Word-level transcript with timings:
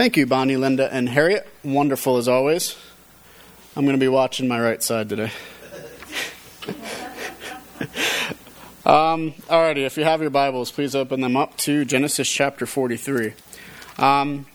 Thank 0.00 0.16
you, 0.16 0.24
Bonnie, 0.24 0.56
Linda, 0.56 0.90
and 0.90 1.10
Harriet. 1.10 1.46
Wonderful 1.62 2.16
as 2.16 2.26
always. 2.26 2.74
I'm 3.76 3.84
going 3.84 3.98
to 3.98 4.00
be 4.00 4.08
watching 4.08 4.48
my 4.48 4.58
right 4.58 4.82
side 4.82 5.10
today. 5.10 5.24
um, 8.86 9.32
alrighty, 9.50 9.84
if 9.84 9.98
you 9.98 10.04
have 10.04 10.22
your 10.22 10.30
Bibles, 10.30 10.70
please 10.72 10.96
open 10.96 11.20
them 11.20 11.36
up 11.36 11.54
to 11.58 11.84
Genesis 11.84 12.30
chapter 12.30 12.64
43. 12.64 13.34
Um, 13.98 14.46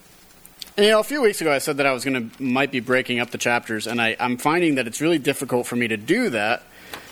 and, 0.78 0.86
you 0.88 0.90
know, 0.90 1.00
a 1.00 1.04
few 1.04 1.22
weeks 1.22 1.42
ago 1.42 1.54
I 1.54 1.60
said 1.60 1.78
that 1.78 1.86
I 1.86 1.92
was 1.92 2.04
going 2.04 2.32
to 2.32 2.42
might 2.42 2.72
be 2.72 2.80
breaking 2.80 3.20
up 3.20 3.30
the 3.30 3.38
chapters, 3.38 3.86
and 3.86 4.02
I, 4.02 4.16
I'm 4.20 4.38
finding 4.38 4.74
that 4.74 4.88
it's 4.88 5.00
really 5.00 5.20
difficult 5.20 5.68
for 5.68 5.76
me 5.76 5.88
to 5.90 5.98
do 5.98 6.32
that 6.32 6.64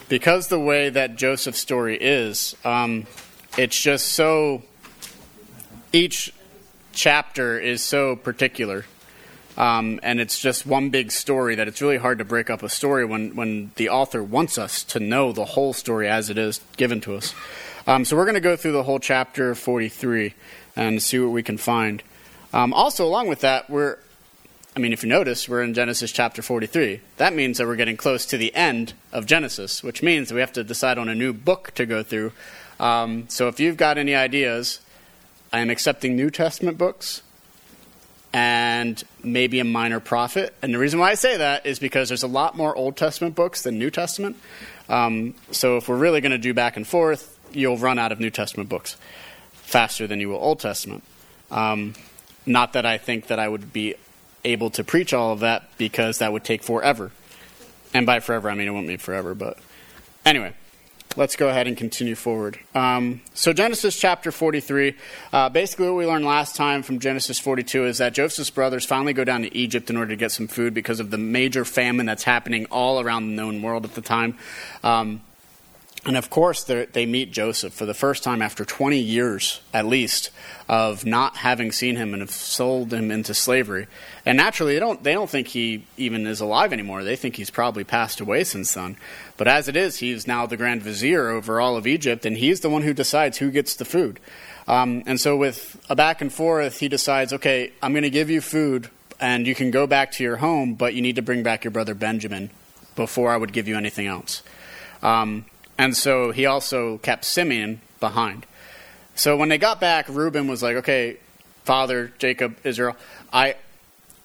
because 0.10 0.48
the 0.48 0.60
way 0.60 0.90
that 0.90 1.18
Joseph's 1.18 1.60
story 1.60 2.00
is. 2.02 2.56
Um, 2.66 3.06
it's 3.60 3.80
just 3.80 4.08
so 4.08 4.64
each 5.92 6.34
chapter 6.94 7.60
is 7.60 7.84
so 7.84 8.16
particular. 8.16 8.86
Um, 9.56 10.00
and 10.02 10.20
it's 10.20 10.40
just 10.40 10.66
one 10.66 10.90
big 10.90 11.12
story 11.12 11.56
that 11.56 11.68
it's 11.68 11.82
really 11.82 11.98
hard 11.98 12.18
to 12.20 12.26
break 12.26 12.50
up 12.50 12.64
a 12.64 12.70
story 12.70 13.06
when, 13.06 13.36
when 13.36 13.72
the 13.76 13.90
author 13.90 14.24
wants 14.24 14.58
us 14.58 14.84
to 14.86 15.00
know 15.00 15.32
the 15.32 15.46
whole 15.46 15.74
story 15.74 16.08
as 16.08 16.30
it 16.30 16.38
is 16.38 16.60
given 16.76 17.02
to 17.02 17.16
us. 17.16 17.36
Um, 17.86 18.06
so 18.06 18.16
we're 18.16 18.26
going 18.26 18.36
to 18.36 18.42
go 18.42 18.56
through 18.56 18.72
the 18.72 18.84
whole 18.84 19.00
chapter 19.00 19.54
43 19.54 20.34
and 20.76 21.04
see 21.04 21.20
what 21.20 21.32
we 21.32 21.44
can 21.44 21.58
find. 21.58 22.02
Um, 22.52 22.74
also, 22.74 23.06
along 23.06 23.28
with 23.28 23.42
that, 23.42 23.70
we're, 23.70 23.98
I 24.76 24.80
mean, 24.80 24.94
if 24.94 25.04
you 25.04 25.10
notice, 25.10 25.48
we're 25.48 25.62
in 25.62 25.74
Genesis 25.74 26.12
chapter 26.12 26.42
43. 26.42 27.02
That 27.18 27.34
means 27.34 27.58
that 27.58 27.68
we're 27.68 27.76
getting 27.76 27.98
close 27.98 28.26
to 28.28 28.38
the 28.38 28.56
end 28.56 28.94
of 29.12 29.26
Genesis, 29.26 29.84
which 29.84 30.02
means 30.02 30.30
that 30.30 30.36
we 30.36 30.42
have 30.42 30.54
to 30.54 30.64
decide 30.64 30.98
on 30.98 31.10
a 31.10 31.16
new 31.16 31.34
book 31.34 31.72
to 31.76 31.86
go 31.86 32.02
through. 32.02 32.32
Um, 32.80 33.26
so 33.28 33.50
if 33.50 33.60
you've 33.60 33.78
got 33.78 33.98
any 33.98 34.16
ideas, 34.16 34.80
I 35.54 35.60
am 35.60 35.70
accepting 35.70 36.16
New 36.16 36.32
Testament 36.32 36.80
books 36.80 37.22
and 38.34 39.02
maybe 39.24 39.60
a 39.60 39.64
minor 39.64 40.00
prophet. 40.00 40.56
And 40.64 40.74
the 40.74 40.80
reason 40.80 41.00
why 41.00 41.12
I 41.12 41.14
say 41.14 41.38
that 41.38 41.68
is 41.68 41.78
because 41.78 42.10
there's 42.10 42.24
a 42.24 42.28
lot 42.28 42.58
more 42.58 42.76
Old 42.76 42.98
Testament 42.98 43.36
books 43.36 43.62
than 43.62 43.78
New 43.78 43.92
Testament. 43.92 44.36
Um, 44.90 45.36
so 45.52 45.78
if 45.78 45.88
we're 45.88 45.98
really 45.98 46.22
going 46.22 46.32
to 46.32 46.40
do 46.40 46.56
back 46.56 46.76
and 46.76 46.88
forth, 46.88 47.40
you'll 47.52 47.78
run 47.78 48.00
out 48.00 48.12
of 48.12 48.20
New 48.20 48.32
Testament 48.32 48.68
books 48.68 48.98
faster 49.52 50.08
than 50.08 50.20
you 50.20 50.30
will 50.30 50.38
Old 50.38 50.60
Testament. 50.60 51.04
Um, 51.52 51.94
not 52.48 52.74
that 52.74 52.88
I 52.88 52.98
think 52.98 53.28
that 53.28 53.38
I 53.38 53.48
would 53.48 53.72
be 53.72 53.94
able 54.44 54.72
to 54.72 54.84
preach 54.84 55.14
all 55.14 55.32
of 55.34 55.42
that 55.42 55.70
because 55.78 56.18
that 56.18 56.34
would 56.34 56.44
take 56.44 56.64
forever. 56.64 57.12
And 57.94 58.08
by 58.08 58.22
forever, 58.22 58.50
I 58.50 58.56
mean 58.56 58.68
it 58.68 58.72
won't 58.72 58.88
be 58.88 58.98
forever, 58.98 59.36
but 59.36 59.60
anyway 60.26 60.56
let's 61.16 61.36
go 61.36 61.50
ahead 61.50 61.68
and 61.68 61.78
continue 61.78 62.16
forward. 62.16 62.60
Um, 62.76 63.22
so, 63.34 63.54
Genesis 63.54 64.00
chapter 64.00 64.32
43, 64.32 64.96
uh, 65.32 65.50
basically 65.50 65.88
what 65.88 65.96
we 65.96 66.06
learned 66.06 66.26
last 66.26 66.56
time 66.56 66.84
from 66.84 67.00
Genesis 67.00 67.40
42 67.40 67.86
is 67.86 67.98
that 68.00 68.14
Joseph's 68.14 68.50
brothers 68.50 68.86
finally 68.86 69.14
go 69.14 69.24
down 69.24 69.42
to 69.44 69.56
Egypt 69.56 69.90
in 69.90 69.98
order 69.98 70.10
to 70.10 70.16
get 70.16 70.32
some 70.32 70.48
food 70.48 70.74
because 70.74 71.00
of 71.00 71.12
the 71.12 71.18
major 71.18 71.66
famine 71.66 72.06
that's 72.06 72.24
happening 72.24 72.66
all 72.66 73.00
around 73.00 73.28
the 73.28 73.36
known 73.36 73.62
world 73.62 73.86
at 73.86 73.96
the 73.96 74.02
time. 74.02 74.38
Um, 74.84 75.22
and 76.06 76.18
of 76.18 76.30
course, 76.30 76.66
they 76.66 77.06
meet 77.06 77.32
Joseph 77.32 77.72
for 77.72 77.86
the 77.86 77.94
first 77.94 78.24
time 78.24 78.42
after 78.42 78.66
20 78.66 79.00
years, 79.00 79.62
at 79.74 79.86
least, 79.86 80.32
of 80.68 81.06
not 81.06 81.38
having 81.38 81.72
seen 81.72 81.96
him 81.96 82.14
and 82.14 82.22
have 82.22 82.32
sold 82.32 82.94
him 82.94 83.10
into 83.10 83.34
slavery. 83.34 83.88
And 84.26 84.36
naturally, 84.36 84.74
they 84.74 84.82
don't, 84.82 85.02
they 85.02 85.14
don't 85.14 85.30
think 85.30 85.48
he 85.48 85.86
even 85.96 86.28
is 86.28 86.42
alive 86.42 86.74
anymore. 86.74 87.06
They 87.06 87.16
think 87.16 87.38
he's 87.38 87.50
probably 87.50 87.86
passed 87.86 88.20
away 88.20 88.44
since 88.44 88.74
then. 88.74 88.98
But 89.38 89.48
as 89.48 89.70
it 89.70 89.78
is, 89.78 89.98
he's 89.98 90.28
now 90.28 90.46
the 90.46 90.58
grand 90.58 90.82
vizier 90.82 91.30
over 91.30 91.62
all 91.62 91.78
of 91.78 91.88
Egypt, 91.88 92.26
and 92.26 92.36
he's 92.36 92.60
the 92.60 92.70
one 92.70 92.82
who 92.82 92.94
decides 92.94 93.38
who 93.38 93.50
gets 93.50 93.76
the 93.76 93.86
food. 93.86 94.20
Um, 94.68 95.04
and 95.06 95.22
so, 95.22 95.38
with 95.38 95.82
a 95.90 95.96
back 95.96 96.20
and 96.20 96.34
forth, 96.34 96.80
he 96.80 96.90
decides, 96.90 97.32
okay, 97.32 97.72
I'm 97.82 97.94
going 97.94 98.04
to 98.04 98.10
give 98.10 98.30
you 98.30 98.42
food, 98.42 98.90
and 99.22 99.48
you 99.48 99.56
can 99.56 99.72
go 99.72 99.88
back 99.88 100.12
to 100.14 100.24
your 100.24 100.38
home, 100.38 100.74
but 100.74 100.96
you 100.96 101.02
need 101.02 101.16
to 101.16 101.22
bring 101.22 101.44
back 101.44 101.64
your 101.64 101.72
brother 101.72 101.94
Benjamin 101.94 102.50
before 102.98 103.32
I 103.32 103.38
would 103.38 103.54
give 103.54 103.70
you 103.70 103.78
anything 103.78 104.08
else. 104.08 104.44
Um, 105.02 105.46
and 105.78 105.96
so 105.96 106.32
he 106.32 106.46
also 106.46 106.98
kept 107.00 107.26
Simeon 107.26 107.82
behind. 108.00 108.46
So 109.16 109.38
when 109.38 109.50
they 109.50 109.58
got 109.58 109.80
back, 109.80 110.08
Reuben 110.10 110.48
was 110.48 110.64
like, 110.64 110.78
okay, 110.78 111.18
father, 111.64 112.12
Jacob, 112.18 112.58
Israel, 112.64 112.96
I, 113.32 113.56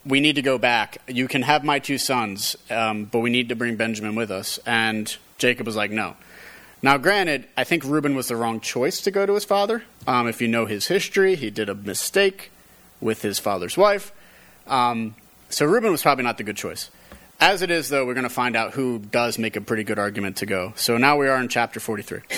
we 0.05 0.21
need 0.21 0.37
to 0.37 0.43
go 0.43 0.59
back. 0.59 0.99
You 1.07 1.29
can 1.29 1.43
have 1.43 1.65
my 1.65 1.79
two 1.79 1.99
sons, 1.99 2.57
um, 2.71 3.05
but 3.05 3.21
we 3.21 3.31
need 3.31 3.51
to 3.51 3.57
bring 3.57 3.77
Benjamin 3.77 4.15
with 4.15 4.31
us. 4.31 4.59
And 4.67 5.15
Jacob 5.37 5.67
was 5.67 5.77
like, 5.77 5.91
no. 5.91 6.17
Now, 6.81 6.97
granted, 6.97 7.47
I 7.57 7.65
think 7.65 7.85
Reuben 7.85 8.15
was 8.15 8.29
the 8.29 8.37
wrong 8.37 8.61
choice 8.61 9.01
to 9.03 9.11
go 9.11 9.27
to 9.27 9.35
his 9.35 9.45
father. 9.45 9.83
Um, 10.07 10.29
if 10.29 10.41
you 10.41 10.49
know 10.49 10.67
his 10.67 10.87
history, 10.87 11.35
he 11.35 11.51
did 11.51 11.69
a 11.69 11.75
mistake 11.75 12.51
with 13.01 13.23
his 13.23 13.39
father's 13.39 13.77
wife. 13.77 14.13
Um, 14.67 15.15
so 15.51 15.67
Reuben 15.67 15.91
was 15.91 16.03
probably 16.03 16.25
not 16.25 16.39
the 16.39 16.45
good 16.45 16.57
choice. 16.57 16.91
As 17.41 17.63
it 17.63 17.71
is, 17.71 17.89
though, 17.89 18.05
we're 18.05 18.15
going 18.15 18.25
to 18.25 18.31
find 18.31 18.57
out 18.57 18.75
who 18.75 18.99
does 18.99 19.39
make 19.39 19.55
a 19.55 19.61
pretty 19.61 19.85
good 19.85 19.99
argument 19.99 20.39
to 20.39 20.47
go. 20.47 20.73
So 20.75 20.97
now 20.99 21.17
we 21.17 21.29
are 21.29 21.41
in 21.41 21.49
chapter 21.49 21.81
43. 21.81 22.21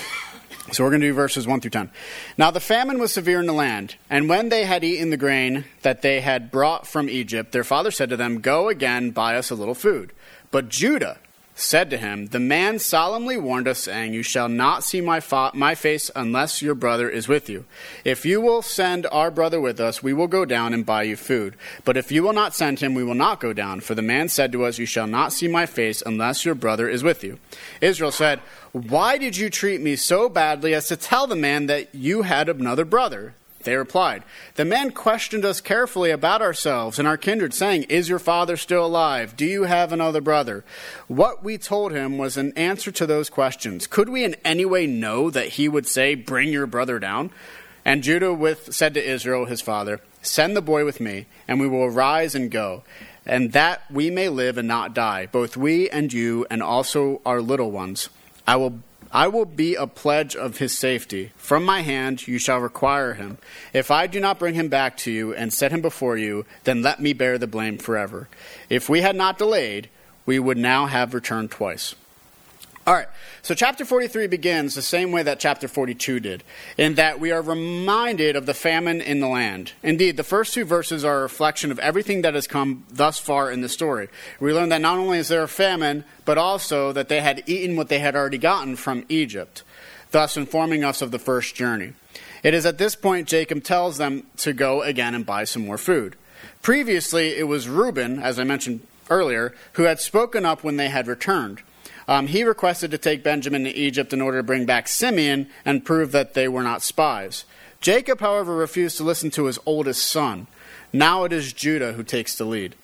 So 0.72 0.84
we're 0.84 0.90
going 0.90 1.00
to 1.00 1.08
do 1.08 1.14
verses 1.14 1.48
1 1.48 1.62
through 1.62 1.72
10. 1.72 1.90
Now 2.38 2.52
the 2.52 2.60
famine 2.60 3.00
was 3.00 3.12
severe 3.12 3.40
in 3.40 3.46
the 3.46 3.52
land, 3.52 3.96
and 4.08 4.28
when 4.28 4.50
they 4.50 4.64
had 4.64 4.84
eaten 4.84 5.10
the 5.10 5.16
grain 5.16 5.64
that 5.82 6.02
they 6.02 6.20
had 6.20 6.52
brought 6.52 6.86
from 6.86 7.08
Egypt, 7.08 7.50
their 7.50 7.64
father 7.64 7.90
said 7.90 8.10
to 8.10 8.16
them, 8.16 8.40
Go 8.40 8.68
again, 8.68 9.10
buy 9.10 9.34
us 9.34 9.50
a 9.50 9.56
little 9.56 9.74
food. 9.74 10.12
But 10.52 10.68
Judah 10.68 11.18
said 11.60 11.90
to 11.90 11.98
him, 11.98 12.26
The 12.26 12.40
man 12.40 12.78
solemnly 12.78 13.36
warned 13.36 13.68
us, 13.68 13.80
saying, 13.80 14.14
You 14.14 14.22
shall 14.22 14.48
not 14.48 14.84
see 14.84 15.00
my, 15.00 15.20
fa- 15.20 15.52
my 15.54 15.74
face 15.74 16.10
unless 16.16 16.62
your 16.62 16.74
brother 16.74 17.08
is 17.08 17.28
with 17.28 17.48
you. 17.48 17.64
If 18.04 18.24
you 18.24 18.40
will 18.40 18.62
send 18.62 19.06
our 19.12 19.30
brother 19.30 19.60
with 19.60 19.80
us, 19.80 20.02
we 20.02 20.12
will 20.12 20.26
go 20.26 20.44
down 20.44 20.74
and 20.74 20.86
buy 20.86 21.04
you 21.04 21.16
food. 21.16 21.56
But 21.84 21.96
if 21.96 22.10
you 22.10 22.22
will 22.22 22.32
not 22.32 22.54
send 22.54 22.80
him, 22.80 22.94
we 22.94 23.04
will 23.04 23.14
not 23.14 23.40
go 23.40 23.52
down. 23.52 23.80
For 23.80 23.94
the 23.94 24.02
man 24.02 24.28
said 24.28 24.52
to 24.52 24.64
us, 24.64 24.78
You 24.78 24.86
shall 24.86 25.06
not 25.06 25.32
see 25.32 25.48
my 25.48 25.66
face 25.66 26.02
unless 26.04 26.44
your 26.44 26.54
brother 26.54 26.88
is 26.88 27.02
with 27.02 27.22
you. 27.22 27.38
Israel 27.80 28.12
said, 28.12 28.40
Why 28.72 29.18
did 29.18 29.36
you 29.36 29.50
treat 29.50 29.80
me 29.80 29.96
so 29.96 30.28
badly 30.28 30.74
as 30.74 30.88
to 30.88 30.96
tell 30.96 31.26
the 31.26 31.36
man 31.36 31.66
that 31.66 31.94
you 31.94 32.22
had 32.22 32.48
another 32.48 32.84
brother? 32.84 33.34
They 33.62 33.76
replied, 33.76 34.24
The 34.54 34.64
man 34.64 34.92
questioned 34.92 35.44
us 35.44 35.60
carefully 35.60 36.10
about 36.10 36.40
ourselves 36.40 36.98
and 36.98 37.06
our 37.06 37.18
kindred, 37.18 37.52
saying, 37.52 37.84
Is 37.84 38.08
your 38.08 38.18
father 38.18 38.56
still 38.56 38.86
alive? 38.86 39.36
Do 39.36 39.44
you 39.44 39.64
have 39.64 39.92
another 39.92 40.20
brother? 40.20 40.64
What 41.08 41.44
we 41.44 41.58
told 41.58 41.92
him 41.92 42.16
was 42.16 42.36
an 42.36 42.52
answer 42.56 42.90
to 42.92 43.06
those 43.06 43.28
questions. 43.28 43.86
Could 43.86 44.08
we 44.08 44.24
in 44.24 44.36
any 44.44 44.64
way 44.64 44.86
know 44.86 45.30
that 45.30 45.48
he 45.48 45.68
would 45.68 45.86
say, 45.86 46.14
Bring 46.14 46.48
your 46.48 46.66
brother 46.66 46.98
down? 46.98 47.30
And 47.84 48.02
Judah 48.02 48.32
with, 48.32 48.74
said 48.74 48.94
to 48.94 49.04
Israel, 49.04 49.46
his 49.46 49.60
father, 49.60 50.00
Send 50.22 50.56
the 50.56 50.62
boy 50.62 50.84
with 50.84 51.00
me, 51.00 51.26
and 51.46 51.60
we 51.60 51.68
will 51.68 51.84
arise 51.84 52.34
and 52.34 52.50
go, 52.50 52.82
and 53.26 53.52
that 53.52 53.82
we 53.90 54.10
may 54.10 54.28
live 54.28 54.58
and 54.58 54.68
not 54.68 54.94
die, 54.94 55.26
both 55.26 55.56
we 55.56 55.88
and 55.90 56.12
you, 56.12 56.46
and 56.50 56.62
also 56.62 57.20
our 57.24 57.40
little 57.40 57.70
ones. 57.70 58.08
I 58.46 58.56
will 58.56 58.80
I 59.12 59.26
will 59.26 59.44
be 59.44 59.74
a 59.74 59.86
pledge 59.86 60.36
of 60.36 60.58
his 60.58 60.76
safety. 60.76 61.32
From 61.36 61.64
my 61.64 61.80
hand 61.80 62.28
you 62.28 62.38
shall 62.38 62.60
require 62.60 63.14
him. 63.14 63.38
If 63.72 63.90
I 63.90 64.06
do 64.06 64.20
not 64.20 64.38
bring 64.38 64.54
him 64.54 64.68
back 64.68 64.96
to 64.98 65.10
you 65.10 65.34
and 65.34 65.52
set 65.52 65.72
him 65.72 65.80
before 65.80 66.16
you, 66.16 66.46
then 66.64 66.82
let 66.82 67.00
me 67.00 67.12
bear 67.12 67.36
the 67.36 67.48
blame 67.48 67.78
forever. 67.78 68.28
If 68.68 68.88
we 68.88 69.00
had 69.00 69.16
not 69.16 69.38
delayed, 69.38 69.88
we 70.26 70.38
would 70.38 70.58
now 70.58 70.86
have 70.86 71.12
returned 71.12 71.50
twice. 71.50 71.96
All 72.90 72.96
right, 72.96 73.06
so 73.42 73.54
chapter 73.54 73.84
43 73.84 74.26
begins 74.26 74.74
the 74.74 74.82
same 74.82 75.12
way 75.12 75.22
that 75.22 75.38
chapter 75.38 75.68
42 75.68 76.18
did, 76.18 76.42
in 76.76 76.94
that 76.96 77.20
we 77.20 77.30
are 77.30 77.40
reminded 77.40 78.34
of 78.34 78.46
the 78.46 78.52
famine 78.52 79.00
in 79.00 79.20
the 79.20 79.28
land. 79.28 79.74
Indeed, 79.84 80.16
the 80.16 80.24
first 80.24 80.54
two 80.54 80.64
verses 80.64 81.04
are 81.04 81.20
a 81.20 81.22
reflection 81.22 81.70
of 81.70 81.78
everything 81.78 82.22
that 82.22 82.34
has 82.34 82.48
come 82.48 82.84
thus 82.90 83.20
far 83.20 83.52
in 83.52 83.60
the 83.60 83.68
story. 83.68 84.08
We 84.40 84.52
learn 84.52 84.70
that 84.70 84.80
not 84.80 84.98
only 84.98 85.18
is 85.18 85.28
there 85.28 85.44
a 85.44 85.48
famine, 85.48 86.04
but 86.24 86.36
also 86.36 86.90
that 86.90 87.08
they 87.08 87.20
had 87.20 87.44
eaten 87.46 87.76
what 87.76 87.90
they 87.90 88.00
had 88.00 88.16
already 88.16 88.38
gotten 88.38 88.74
from 88.74 89.06
Egypt, 89.08 89.62
thus 90.10 90.36
informing 90.36 90.82
us 90.82 91.00
of 91.00 91.12
the 91.12 91.20
first 91.20 91.54
journey. 91.54 91.92
It 92.42 92.54
is 92.54 92.66
at 92.66 92.78
this 92.78 92.96
point 92.96 93.28
Jacob 93.28 93.62
tells 93.62 93.98
them 93.98 94.26
to 94.38 94.52
go 94.52 94.82
again 94.82 95.14
and 95.14 95.24
buy 95.24 95.44
some 95.44 95.64
more 95.64 95.78
food. 95.78 96.16
Previously, 96.60 97.36
it 97.38 97.46
was 97.46 97.68
Reuben, 97.68 98.18
as 98.18 98.40
I 98.40 98.42
mentioned 98.42 98.80
earlier, 99.08 99.54
who 99.74 99.84
had 99.84 100.00
spoken 100.00 100.44
up 100.44 100.64
when 100.64 100.76
they 100.76 100.88
had 100.88 101.06
returned. 101.06 101.62
Um, 102.10 102.26
he 102.26 102.42
requested 102.42 102.90
to 102.90 102.98
take 102.98 103.22
Benjamin 103.22 103.62
to 103.62 103.70
Egypt 103.70 104.12
in 104.12 104.20
order 104.20 104.38
to 104.38 104.42
bring 104.42 104.66
back 104.66 104.88
Simeon 104.88 105.48
and 105.64 105.84
prove 105.84 106.10
that 106.10 106.34
they 106.34 106.48
were 106.48 106.64
not 106.64 106.82
spies. 106.82 107.44
Jacob, 107.80 108.18
however, 108.18 108.56
refused 108.56 108.96
to 108.96 109.04
listen 109.04 109.30
to 109.30 109.44
his 109.44 109.60
oldest 109.64 110.04
son. 110.04 110.48
Now 110.92 111.22
it 111.22 111.32
is 111.32 111.52
Judah 111.52 111.92
who 111.92 112.02
takes 112.02 112.34
the 112.34 112.44
lead. 112.44 112.74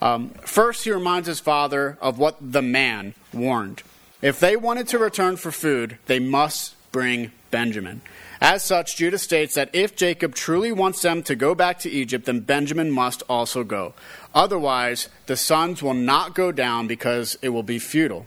Um, 0.00 0.30
first, 0.40 0.84
he 0.84 0.90
reminds 0.90 1.28
his 1.28 1.38
father 1.38 1.98
of 2.00 2.18
what 2.18 2.36
the 2.40 2.62
man 2.62 3.12
warned. 3.30 3.82
If 4.22 4.40
they 4.40 4.56
wanted 4.56 4.88
to 4.88 4.98
return 4.98 5.36
for 5.36 5.52
food, 5.52 5.98
they 6.06 6.18
must 6.18 6.74
bring 6.92 7.30
Benjamin. 7.50 8.00
As 8.40 8.64
such, 8.64 8.96
Judah 8.96 9.18
states 9.18 9.54
that 9.54 9.68
if 9.74 9.94
Jacob 9.94 10.34
truly 10.34 10.72
wants 10.72 11.02
them 11.02 11.22
to 11.24 11.36
go 11.36 11.54
back 11.54 11.78
to 11.80 11.90
Egypt, 11.90 12.24
then 12.24 12.40
Benjamin 12.40 12.90
must 12.90 13.22
also 13.28 13.64
go. 13.64 13.92
Otherwise, 14.34 15.10
the 15.26 15.36
sons 15.36 15.82
will 15.82 15.94
not 15.94 16.34
go 16.34 16.50
down 16.50 16.86
because 16.86 17.36
it 17.42 17.50
will 17.50 17.62
be 17.62 17.78
futile 17.78 18.26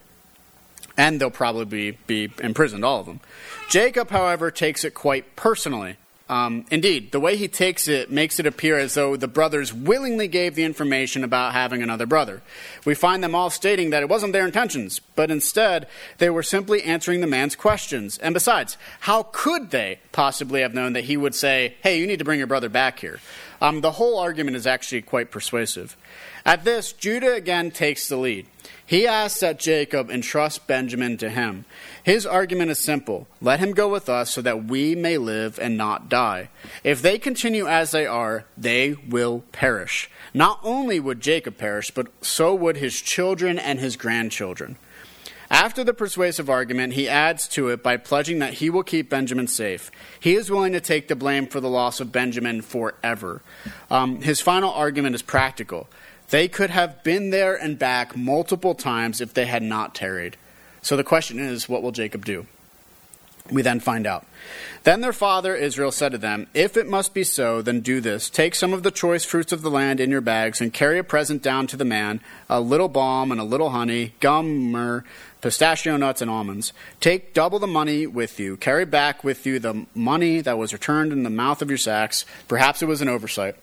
and 0.97 1.19
they'll 1.19 1.29
probably 1.29 1.91
be, 1.91 2.25
be 2.27 2.31
imprisoned, 2.43 2.85
all 2.85 2.99
of 2.99 3.05
them. 3.05 3.19
Jacob, 3.69 4.09
however, 4.09 4.51
takes 4.51 4.83
it 4.83 4.93
quite 4.93 5.35
personally. 5.35 5.97
Um, 6.27 6.65
indeed, 6.71 7.11
the 7.11 7.19
way 7.19 7.35
he 7.35 7.47
takes 7.47 7.87
it 7.87 8.09
makes 8.09 8.39
it 8.39 8.47
appear 8.47 8.79
as 8.79 8.95
though 8.95 9.15
the 9.15 9.27
brothers 9.27 9.71
willingly 9.71 10.27
gave 10.27 10.55
the 10.55 10.63
information 10.63 11.23
about 11.23 11.53
having 11.53 11.83
another 11.83 12.07
brother. 12.07 12.41
We 12.83 12.95
find 12.95 13.23
them 13.23 13.35
all 13.35 13.51
stating 13.51 13.91
that 13.91 14.01
it 14.01 14.09
wasn't 14.09 14.33
their 14.33 14.45
intentions, 14.45 14.99
but 15.15 15.29
instead 15.29 15.87
they 16.17 16.31
were 16.31 16.41
simply 16.41 16.81
answering 16.81 17.21
the 17.21 17.27
man's 17.27 17.55
questions. 17.55 18.17
And 18.17 18.33
besides, 18.33 18.75
how 19.01 19.27
could 19.31 19.69
they 19.69 19.99
possibly 20.13 20.61
have 20.61 20.73
known 20.73 20.93
that 20.93 21.03
he 21.03 21.15
would 21.15 21.35
say, 21.35 21.75
Hey, 21.83 21.99
you 21.99 22.07
need 22.07 22.19
to 22.19 22.25
bring 22.25 22.39
your 22.39 22.47
brother 22.47 22.69
back 22.69 22.99
here? 22.99 23.19
Um, 23.65 23.81
the 23.81 23.93
whole 23.93 24.19
argument 24.19 24.57
is 24.57 24.67
actually 24.67 25.01
quite 25.01 25.31
persuasive. 25.31 25.97
At 26.45 26.65
this, 26.65 26.93
Judah 26.93 27.33
again 27.33 27.71
takes 27.71 28.07
the 28.07 28.15
lead. 28.15 28.45
He 28.85 29.07
asks 29.07 29.39
that 29.39 29.57
Jacob 29.57 30.11
entrust 30.11 30.67
Benjamin 30.67 31.17
to 31.17 31.31
him. 31.31 31.65
His 32.03 32.27
argument 32.27 32.69
is 32.69 32.77
simple 32.77 33.25
let 33.41 33.59
him 33.59 33.71
go 33.71 33.89
with 33.89 34.07
us 34.07 34.29
so 34.29 34.43
that 34.43 34.65
we 34.65 34.93
may 34.93 35.17
live 35.17 35.57
and 35.57 35.75
not 35.77 36.09
die. 36.09 36.49
If 36.83 37.01
they 37.01 37.17
continue 37.17 37.65
as 37.65 37.89
they 37.89 38.05
are, 38.05 38.45
they 38.55 38.93
will 39.09 39.43
perish. 39.51 40.11
Not 40.31 40.59
only 40.61 40.99
would 40.99 41.19
Jacob 41.19 41.57
perish, 41.57 41.89
but 41.89 42.09
so 42.21 42.53
would 42.53 42.77
his 42.77 43.01
children 43.01 43.57
and 43.57 43.79
his 43.79 43.95
grandchildren. 43.95 44.77
After 45.49 45.83
the 45.83 45.93
persuasive 45.93 46.49
argument, 46.49 46.93
he 46.93 47.07
adds 47.07 47.47
to 47.49 47.69
it 47.69 47.83
by 47.83 47.97
pledging 47.97 48.39
that 48.39 48.55
he 48.55 48.69
will 48.69 48.83
keep 48.83 49.09
Benjamin 49.09 49.47
safe. 49.47 49.91
He 50.19 50.35
is 50.35 50.49
willing 50.49 50.73
to 50.73 50.79
take 50.79 51.07
the 51.07 51.15
blame 51.15 51.47
for 51.47 51.59
the 51.59 51.69
loss 51.69 51.99
of 51.99 52.11
Benjamin 52.11 52.61
forever. 52.61 53.41
Um, 53.91 54.21
his 54.21 54.41
final 54.41 54.71
argument 54.71 55.15
is 55.15 55.21
practical. 55.21 55.87
They 56.29 56.47
could 56.47 56.71
have 56.71 57.03
been 57.03 57.29
there 57.29 57.55
and 57.55 57.77
back 57.77 58.15
multiple 58.15 58.73
times 58.73 59.21
if 59.21 59.33
they 59.33 59.45
had 59.45 59.61
not 59.61 59.93
tarried. 59.93 60.37
So 60.81 60.97
the 60.97 61.03
question 61.03 61.39
is, 61.39 61.69
what 61.69 61.83
will 61.83 61.91
Jacob 61.91 62.25
do? 62.25 62.47
We 63.51 63.61
then 63.61 63.79
find 63.79 64.07
out. 64.07 64.25
Then 64.83 65.01
their 65.01 65.13
father 65.13 65.55
Israel 65.55 65.91
said 65.91 66.11
to 66.13 66.17
them, 66.17 66.47
If 66.53 66.77
it 66.77 66.87
must 66.87 67.13
be 67.13 67.23
so, 67.23 67.61
then 67.61 67.81
do 67.81 68.01
this. 68.01 68.29
Take 68.29 68.55
some 68.55 68.73
of 68.73 68.83
the 68.83 68.91
choice 68.91 69.23
fruits 69.23 69.51
of 69.51 69.61
the 69.61 69.69
land 69.69 69.99
in 69.99 70.09
your 70.09 70.21
bags, 70.21 70.61
and 70.61 70.73
carry 70.73 70.97
a 70.97 71.03
present 71.03 71.43
down 71.43 71.67
to 71.67 71.77
the 71.77 71.85
man 71.85 72.21
a 72.49 72.59
little 72.59 72.87
balm 72.87 73.31
and 73.31 73.39
a 73.39 73.43
little 73.43 73.69
honey, 73.69 74.13
gum, 74.19 74.71
myrrh, 74.71 75.03
pistachio 75.41 75.97
nuts, 75.97 76.21
and 76.21 76.31
almonds. 76.31 76.73
Take 76.99 77.33
double 77.33 77.59
the 77.59 77.67
money 77.67 78.07
with 78.07 78.39
you. 78.39 78.57
Carry 78.57 78.85
back 78.85 79.23
with 79.23 79.45
you 79.45 79.59
the 79.59 79.85
money 79.93 80.41
that 80.41 80.57
was 80.57 80.73
returned 80.73 81.11
in 81.11 81.23
the 81.23 81.29
mouth 81.29 81.61
of 81.61 81.69
your 81.69 81.77
sacks. 81.77 82.25
Perhaps 82.47 82.81
it 82.81 82.87
was 82.87 83.01
an 83.01 83.09
oversight. 83.09 83.55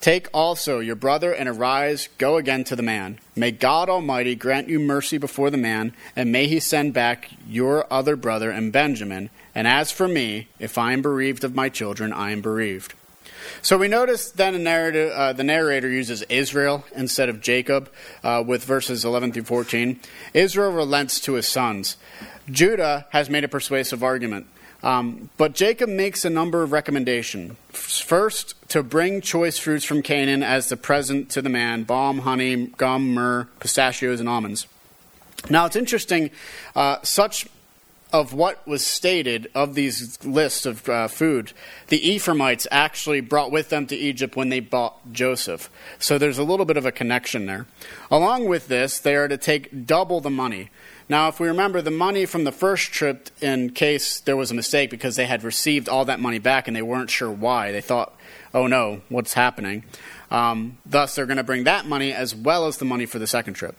Take 0.00 0.28
also 0.32 0.78
your 0.78 0.94
brother 0.94 1.32
and 1.32 1.48
arise, 1.48 2.08
go 2.18 2.36
again 2.36 2.62
to 2.64 2.76
the 2.76 2.82
man. 2.82 3.18
May 3.34 3.50
God 3.50 3.88
Almighty 3.88 4.36
grant 4.36 4.68
you 4.68 4.78
mercy 4.78 5.18
before 5.18 5.50
the 5.50 5.56
man, 5.56 5.92
and 6.14 6.30
may 6.30 6.46
he 6.46 6.60
send 6.60 6.94
back 6.94 7.30
your 7.48 7.84
other 7.92 8.14
brother 8.14 8.50
and 8.50 8.72
Benjamin. 8.72 9.30
And 9.56 9.66
as 9.66 9.90
for 9.90 10.06
me, 10.06 10.48
if 10.60 10.78
I 10.78 10.92
am 10.92 11.02
bereaved 11.02 11.42
of 11.42 11.54
my 11.54 11.68
children, 11.68 12.12
I 12.12 12.30
am 12.30 12.40
bereaved. 12.40 12.94
So 13.60 13.76
we 13.76 13.88
notice 13.88 14.30
then 14.30 14.66
uh, 14.66 15.32
the 15.32 15.44
narrator 15.44 15.88
uses 15.88 16.22
Israel 16.22 16.84
instead 16.94 17.28
of 17.28 17.40
Jacob 17.40 17.90
uh, 18.22 18.44
with 18.46 18.64
verses 18.64 19.04
11 19.04 19.32
through 19.32 19.44
14. 19.44 19.98
Israel 20.32 20.72
relents 20.72 21.20
to 21.20 21.34
his 21.34 21.48
sons. 21.48 21.96
Judah 22.48 23.06
has 23.10 23.28
made 23.28 23.44
a 23.44 23.48
persuasive 23.48 24.04
argument. 24.04 24.46
Um, 24.82 25.30
but 25.36 25.54
Jacob 25.54 25.88
makes 25.88 26.24
a 26.24 26.30
number 26.30 26.62
of 26.62 26.70
recommendations. 26.70 27.56
First, 27.70 28.54
to 28.68 28.82
bring 28.82 29.20
choice 29.20 29.58
fruits 29.58 29.84
from 29.84 30.02
Canaan 30.02 30.42
as 30.42 30.68
the 30.68 30.76
present 30.76 31.30
to 31.30 31.42
the 31.42 31.48
man 31.48 31.82
balm, 31.82 32.20
honey, 32.20 32.66
gum, 32.66 33.12
myrrh, 33.12 33.48
pistachios, 33.58 34.20
and 34.20 34.28
almonds. 34.28 34.66
Now, 35.50 35.66
it's 35.66 35.76
interesting, 35.76 36.30
uh, 36.76 36.98
such 37.02 37.46
of 38.12 38.32
what 38.32 38.66
was 38.66 38.86
stated 38.86 39.50
of 39.54 39.74
these 39.74 40.22
lists 40.24 40.64
of 40.64 40.88
uh, 40.88 41.08
food, 41.08 41.52
the 41.88 42.10
Ephraimites 42.10 42.66
actually 42.70 43.20
brought 43.20 43.52
with 43.52 43.68
them 43.68 43.86
to 43.86 43.96
Egypt 43.96 44.34
when 44.34 44.48
they 44.48 44.60
bought 44.60 45.12
Joseph. 45.12 45.70
So 45.98 46.16
there's 46.16 46.38
a 46.38 46.44
little 46.44 46.64
bit 46.64 46.76
of 46.76 46.86
a 46.86 46.92
connection 46.92 47.46
there. 47.46 47.66
Along 48.10 48.46
with 48.46 48.68
this, 48.68 48.98
they 48.98 49.14
are 49.14 49.28
to 49.28 49.36
take 49.36 49.86
double 49.86 50.20
the 50.20 50.30
money. 50.30 50.70
Now, 51.10 51.28
if 51.28 51.40
we 51.40 51.48
remember 51.48 51.80
the 51.80 51.90
money 51.90 52.26
from 52.26 52.44
the 52.44 52.52
first 52.52 52.92
trip, 52.92 53.30
in 53.40 53.70
case 53.70 54.20
there 54.20 54.36
was 54.36 54.50
a 54.50 54.54
mistake 54.54 54.90
because 54.90 55.16
they 55.16 55.24
had 55.24 55.42
received 55.42 55.88
all 55.88 56.04
that 56.04 56.20
money 56.20 56.38
back 56.38 56.68
and 56.68 56.76
they 56.76 56.82
weren't 56.82 57.08
sure 57.08 57.30
why, 57.30 57.72
they 57.72 57.80
thought, 57.80 58.14
oh 58.52 58.66
no, 58.66 59.00
what's 59.08 59.32
happening? 59.32 59.84
Um, 60.30 60.76
thus, 60.84 61.14
they're 61.14 61.24
going 61.24 61.38
to 61.38 61.44
bring 61.44 61.64
that 61.64 61.86
money 61.86 62.12
as 62.12 62.34
well 62.34 62.66
as 62.66 62.76
the 62.76 62.84
money 62.84 63.06
for 63.06 63.18
the 63.18 63.26
second 63.26 63.54
trip. 63.54 63.74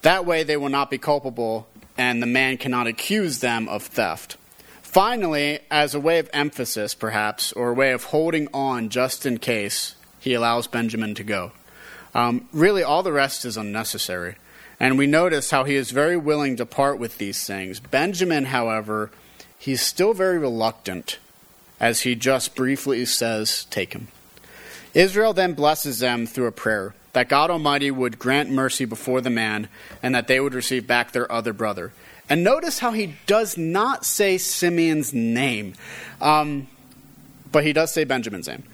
That 0.00 0.24
way, 0.24 0.44
they 0.44 0.56
will 0.56 0.70
not 0.70 0.90
be 0.90 0.96
culpable 0.96 1.68
and 1.98 2.22
the 2.22 2.26
man 2.26 2.56
cannot 2.56 2.86
accuse 2.86 3.40
them 3.40 3.68
of 3.68 3.82
theft. 3.82 4.38
Finally, 4.82 5.60
as 5.70 5.94
a 5.94 6.00
way 6.00 6.18
of 6.18 6.30
emphasis, 6.32 6.94
perhaps, 6.94 7.52
or 7.52 7.70
a 7.70 7.74
way 7.74 7.92
of 7.92 8.04
holding 8.04 8.48
on 8.52 8.88
just 8.88 9.26
in 9.26 9.38
case, 9.38 9.94
he 10.20 10.34
allows 10.34 10.66
Benjamin 10.66 11.14
to 11.14 11.24
go. 11.24 11.52
Um, 12.14 12.48
really, 12.52 12.82
all 12.82 13.02
the 13.02 13.12
rest 13.12 13.44
is 13.44 13.56
unnecessary. 13.56 14.36
And 14.82 14.98
we 14.98 15.06
notice 15.06 15.52
how 15.52 15.62
he 15.62 15.76
is 15.76 15.92
very 15.92 16.16
willing 16.16 16.56
to 16.56 16.66
part 16.66 16.98
with 16.98 17.18
these 17.18 17.46
things. 17.46 17.78
Benjamin, 17.78 18.46
however, 18.46 19.12
he's 19.56 19.80
still 19.80 20.12
very 20.12 20.38
reluctant, 20.38 21.20
as 21.78 22.00
he 22.00 22.16
just 22.16 22.56
briefly 22.56 23.04
says, 23.04 23.64
Take 23.66 23.92
him. 23.92 24.08
Israel 24.92 25.34
then 25.34 25.52
blesses 25.52 26.00
them 26.00 26.26
through 26.26 26.48
a 26.48 26.52
prayer 26.52 26.96
that 27.12 27.28
God 27.28 27.48
Almighty 27.48 27.92
would 27.92 28.18
grant 28.18 28.50
mercy 28.50 28.84
before 28.84 29.20
the 29.20 29.30
man 29.30 29.68
and 30.02 30.16
that 30.16 30.26
they 30.26 30.40
would 30.40 30.52
receive 30.52 30.84
back 30.88 31.12
their 31.12 31.30
other 31.30 31.52
brother. 31.52 31.92
And 32.28 32.42
notice 32.42 32.80
how 32.80 32.90
he 32.90 33.14
does 33.26 33.56
not 33.56 34.04
say 34.04 34.36
Simeon's 34.36 35.14
name, 35.14 35.74
um, 36.20 36.66
but 37.52 37.64
he 37.64 37.72
does 37.72 37.92
say 37.92 38.02
Benjamin's 38.02 38.48
name. 38.48 38.64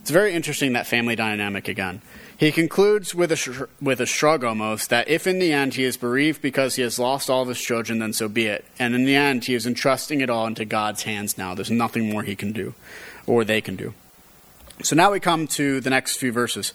It's 0.00 0.10
very 0.10 0.32
interesting 0.32 0.72
that 0.72 0.86
family 0.86 1.14
dynamic 1.14 1.68
again. 1.68 2.00
He 2.38 2.52
concludes 2.52 3.16
with 3.16 3.32
a, 3.32 3.36
sh- 3.36 3.62
with 3.82 4.00
a 4.00 4.06
shrug 4.06 4.44
almost 4.44 4.90
that 4.90 5.08
if 5.08 5.26
in 5.26 5.40
the 5.40 5.52
end 5.52 5.74
he 5.74 5.82
is 5.82 5.96
bereaved 5.96 6.40
because 6.40 6.76
he 6.76 6.82
has 6.82 6.96
lost 6.96 7.28
all 7.28 7.42
of 7.42 7.48
his 7.48 7.60
children, 7.60 7.98
then 7.98 8.12
so 8.12 8.28
be 8.28 8.46
it. 8.46 8.64
And 8.78 8.94
in 8.94 9.04
the 9.04 9.16
end, 9.16 9.46
he 9.46 9.54
is 9.54 9.66
entrusting 9.66 10.20
it 10.20 10.30
all 10.30 10.46
into 10.46 10.64
God's 10.64 11.02
hands 11.02 11.36
now. 11.36 11.54
There's 11.54 11.70
nothing 11.70 12.08
more 12.08 12.22
he 12.22 12.36
can 12.36 12.52
do 12.52 12.74
or 13.26 13.44
they 13.44 13.60
can 13.60 13.74
do. 13.74 13.92
So 14.82 14.94
now 14.94 15.10
we 15.10 15.18
come 15.18 15.48
to 15.48 15.80
the 15.80 15.90
next 15.90 16.18
few 16.18 16.30
verses. 16.30 16.72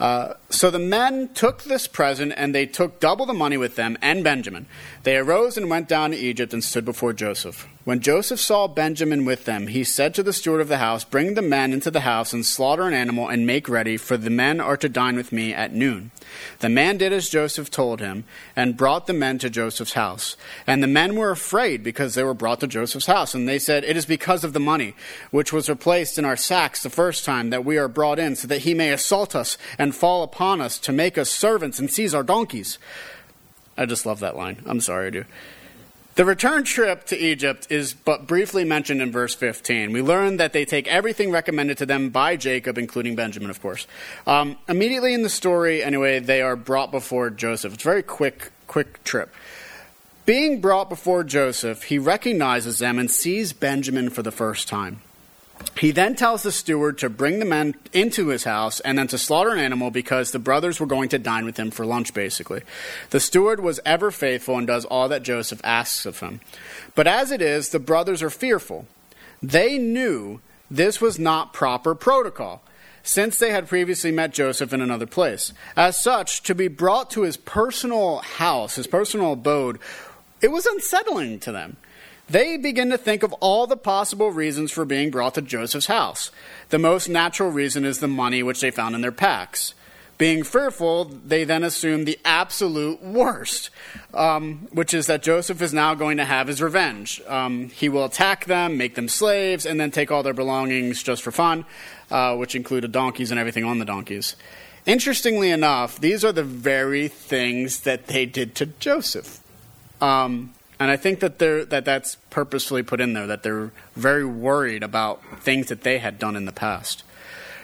Uh, 0.00 0.34
so 0.50 0.70
the 0.70 0.80
men 0.80 1.32
took 1.34 1.62
this 1.62 1.86
present, 1.86 2.32
and 2.36 2.52
they 2.52 2.66
took 2.66 2.98
double 2.98 3.26
the 3.26 3.32
money 3.32 3.56
with 3.56 3.76
them 3.76 3.96
and 4.02 4.24
Benjamin. 4.24 4.66
They 5.04 5.16
arose 5.16 5.56
and 5.56 5.70
went 5.70 5.88
down 5.88 6.10
to 6.10 6.16
Egypt 6.16 6.52
and 6.52 6.64
stood 6.64 6.84
before 6.84 7.12
Joseph. 7.12 7.68
When 7.84 8.00
Joseph 8.00 8.40
saw 8.40 8.66
Benjamin 8.66 9.26
with 9.26 9.44
them, 9.44 9.66
he 9.66 9.84
said 9.84 10.14
to 10.14 10.22
the 10.22 10.32
steward 10.32 10.62
of 10.62 10.68
the 10.68 10.78
house, 10.78 11.04
Bring 11.04 11.34
the 11.34 11.42
men 11.42 11.70
into 11.70 11.90
the 11.90 12.00
house 12.00 12.32
and 12.32 12.44
slaughter 12.44 12.84
an 12.84 12.94
animal 12.94 13.28
and 13.28 13.46
make 13.46 13.68
ready, 13.68 13.98
for 13.98 14.16
the 14.16 14.30
men 14.30 14.58
are 14.58 14.78
to 14.78 14.88
dine 14.88 15.16
with 15.16 15.32
me 15.32 15.52
at 15.52 15.74
noon. 15.74 16.10
The 16.60 16.70
man 16.70 16.96
did 16.96 17.12
as 17.12 17.28
Joseph 17.28 17.70
told 17.70 18.00
him, 18.00 18.24
and 18.56 18.78
brought 18.78 19.06
the 19.06 19.12
men 19.12 19.38
to 19.40 19.50
Joseph's 19.50 19.92
house. 19.92 20.34
And 20.66 20.82
the 20.82 20.86
men 20.86 21.14
were 21.14 21.30
afraid 21.30 21.82
because 21.84 22.14
they 22.14 22.24
were 22.24 22.32
brought 22.32 22.60
to 22.60 22.66
Joseph's 22.66 23.04
house. 23.04 23.34
And 23.34 23.46
they 23.46 23.58
said, 23.58 23.84
It 23.84 23.98
is 23.98 24.06
because 24.06 24.44
of 24.44 24.54
the 24.54 24.60
money, 24.60 24.94
which 25.30 25.52
was 25.52 25.68
replaced 25.68 26.18
in 26.18 26.24
our 26.24 26.38
sacks 26.38 26.82
the 26.82 26.88
first 26.88 27.26
time, 27.26 27.50
that 27.50 27.66
we 27.66 27.76
are 27.76 27.88
brought 27.88 28.18
in, 28.18 28.34
so 28.34 28.48
that 28.48 28.62
he 28.62 28.72
may 28.72 28.92
assault 28.92 29.36
us 29.36 29.58
and 29.78 29.94
fall 29.94 30.22
upon 30.22 30.62
us 30.62 30.78
to 30.78 30.92
make 30.92 31.18
us 31.18 31.28
servants 31.28 31.78
and 31.78 31.90
seize 31.90 32.14
our 32.14 32.22
donkeys. 32.22 32.78
I 33.76 33.84
just 33.84 34.06
love 34.06 34.20
that 34.20 34.36
line. 34.36 34.62
I'm 34.64 34.80
sorry, 34.80 35.08
I 35.08 35.10
do. 35.10 35.24
The 36.14 36.24
return 36.24 36.62
trip 36.62 37.06
to 37.06 37.18
Egypt 37.18 37.66
is 37.70 37.92
but 37.92 38.28
briefly 38.28 38.62
mentioned 38.62 39.02
in 39.02 39.10
verse 39.10 39.34
15. 39.34 39.90
We 39.90 40.00
learn 40.00 40.36
that 40.36 40.52
they 40.52 40.64
take 40.64 40.86
everything 40.86 41.32
recommended 41.32 41.78
to 41.78 41.86
them 41.86 42.10
by 42.10 42.36
Jacob, 42.36 42.78
including 42.78 43.16
Benjamin, 43.16 43.50
of 43.50 43.60
course. 43.60 43.88
Um, 44.24 44.56
immediately 44.68 45.12
in 45.12 45.22
the 45.22 45.28
story, 45.28 45.82
anyway, 45.82 46.20
they 46.20 46.40
are 46.40 46.54
brought 46.54 46.92
before 46.92 47.30
Joseph. 47.30 47.74
It's 47.74 47.82
a 47.82 47.88
very 47.88 48.04
quick, 48.04 48.52
quick 48.68 49.02
trip. 49.02 49.34
Being 50.24 50.60
brought 50.60 50.88
before 50.88 51.24
Joseph, 51.24 51.82
he 51.82 51.98
recognizes 51.98 52.78
them 52.78 53.00
and 53.00 53.10
sees 53.10 53.52
Benjamin 53.52 54.08
for 54.08 54.22
the 54.22 54.30
first 54.30 54.68
time. 54.68 55.00
He 55.78 55.90
then 55.90 56.14
tells 56.14 56.42
the 56.42 56.52
steward 56.52 56.98
to 56.98 57.10
bring 57.10 57.40
the 57.40 57.44
men 57.44 57.74
into 57.92 58.28
his 58.28 58.44
house 58.44 58.80
and 58.80 58.96
then 58.96 59.08
to 59.08 59.18
slaughter 59.18 59.50
an 59.50 59.58
animal 59.58 59.90
because 59.90 60.30
the 60.30 60.38
brothers 60.38 60.78
were 60.78 60.86
going 60.86 61.08
to 61.10 61.18
dine 61.18 61.44
with 61.44 61.58
him 61.58 61.70
for 61.70 61.84
lunch, 61.84 62.14
basically. 62.14 62.62
The 63.10 63.20
steward 63.20 63.60
was 63.60 63.80
ever 63.84 64.10
faithful 64.10 64.56
and 64.56 64.66
does 64.66 64.84
all 64.84 65.08
that 65.08 65.22
Joseph 65.22 65.60
asks 65.64 66.06
of 66.06 66.20
him. 66.20 66.40
But 66.94 67.06
as 67.06 67.30
it 67.30 67.42
is, 67.42 67.70
the 67.70 67.80
brothers 67.80 68.22
are 68.22 68.30
fearful. 68.30 68.86
They 69.42 69.78
knew 69.78 70.40
this 70.70 71.00
was 71.00 71.18
not 71.18 71.52
proper 71.52 71.94
protocol, 71.94 72.62
since 73.02 73.36
they 73.36 73.50
had 73.50 73.68
previously 73.68 74.10
met 74.10 74.32
Joseph 74.32 74.72
in 74.72 74.80
another 74.80 75.06
place. 75.06 75.52
As 75.76 75.96
such, 75.96 76.42
to 76.44 76.54
be 76.54 76.68
brought 76.68 77.10
to 77.10 77.22
his 77.22 77.36
personal 77.36 78.18
house, 78.18 78.76
his 78.76 78.86
personal 78.86 79.34
abode, 79.34 79.78
it 80.40 80.48
was 80.48 80.66
unsettling 80.66 81.40
to 81.40 81.52
them. 81.52 81.76
They 82.28 82.56
begin 82.56 82.90
to 82.90 82.98
think 82.98 83.22
of 83.22 83.32
all 83.34 83.66
the 83.66 83.76
possible 83.76 84.30
reasons 84.30 84.72
for 84.72 84.84
being 84.84 85.10
brought 85.10 85.34
to 85.34 85.42
Joseph's 85.42 85.86
house. 85.86 86.30
The 86.70 86.78
most 86.78 87.08
natural 87.08 87.50
reason 87.50 87.84
is 87.84 87.98
the 87.98 88.08
money 88.08 88.42
which 88.42 88.60
they 88.60 88.70
found 88.70 88.94
in 88.94 89.02
their 89.02 89.12
packs. 89.12 89.74
Being 90.16 90.44
fearful, 90.44 91.06
they 91.06 91.42
then 91.42 91.64
assume 91.64 92.04
the 92.04 92.18
absolute 92.24 93.02
worst, 93.02 93.70
um, 94.14 94.68
which 94.72 94.94
is 94.94 95.06
that 95.06 95.24
Joseph 95.24 95.60
is 95.60 95.74
now 95.74 95.94
going 95.94 96.18
to 96.18 96.24
have 96.24 96.46
his 96.46 96.62
revenge. 96.62 97.20
Um, 97.26 97.68
he 97.70 97.88
will 97.88 98.04
attack 98.04 98.46
them, 98.46 98.78
make 98.78 98.94
them 98.94 99.08
slaves, 99.08 99.66
and 99.66 99.78
then 99.78 99.90
take 99.90 100.12
all 100.12 100.22
their 100.22 100.32
belongings 100.32 101.02
just 101.02 101.22
for 101.22 101.32
fun, 101.32 101.66
uh, 102.12 102.36
which 102.36 102.54
included 102.54 102.92
donkeys 102.92 103.32
and 103.32 103.40
everything 103.40 103.64
on 103.64 103.80
the 103.80 103.84
donkeys. 103.84 104.36
Interestingly 104.86 105.50
enough, 105.50 105.98
these 105.98 106.24
are 106.24 106.32
the 106.32 106.44
very 106.44 107.08
things 107.08 107.80
that 107.80 108.06
they 108.06 108.24
did 108.24 108.54
to 108.54 108.66
Joseph. 108.66 109.40
Um, 110.00 110.53
and 110.78 110.90
I 110.90 110.96
think 110.96 111.20
that 111.20 111.38
they're, 111.38 111.64
that 111.66 111.84
that's 111.84 112.16
purposefully 112.30 112.82
put 112.82 113.00
in 113.00 113.12
there, 113.12 113.26
that 113.26 113.42
they're 113.42 113.72
very 113.94 114.24
worried 114.24 114.82
about 114.82 115.22
things 115.40 115.68
that 115.68 115.82
they 115.82 115.98
had 115.98 116.18
done 116.18 116.36
in 116.36 116.44
the 116.44 116.52
past. 116.52 117.04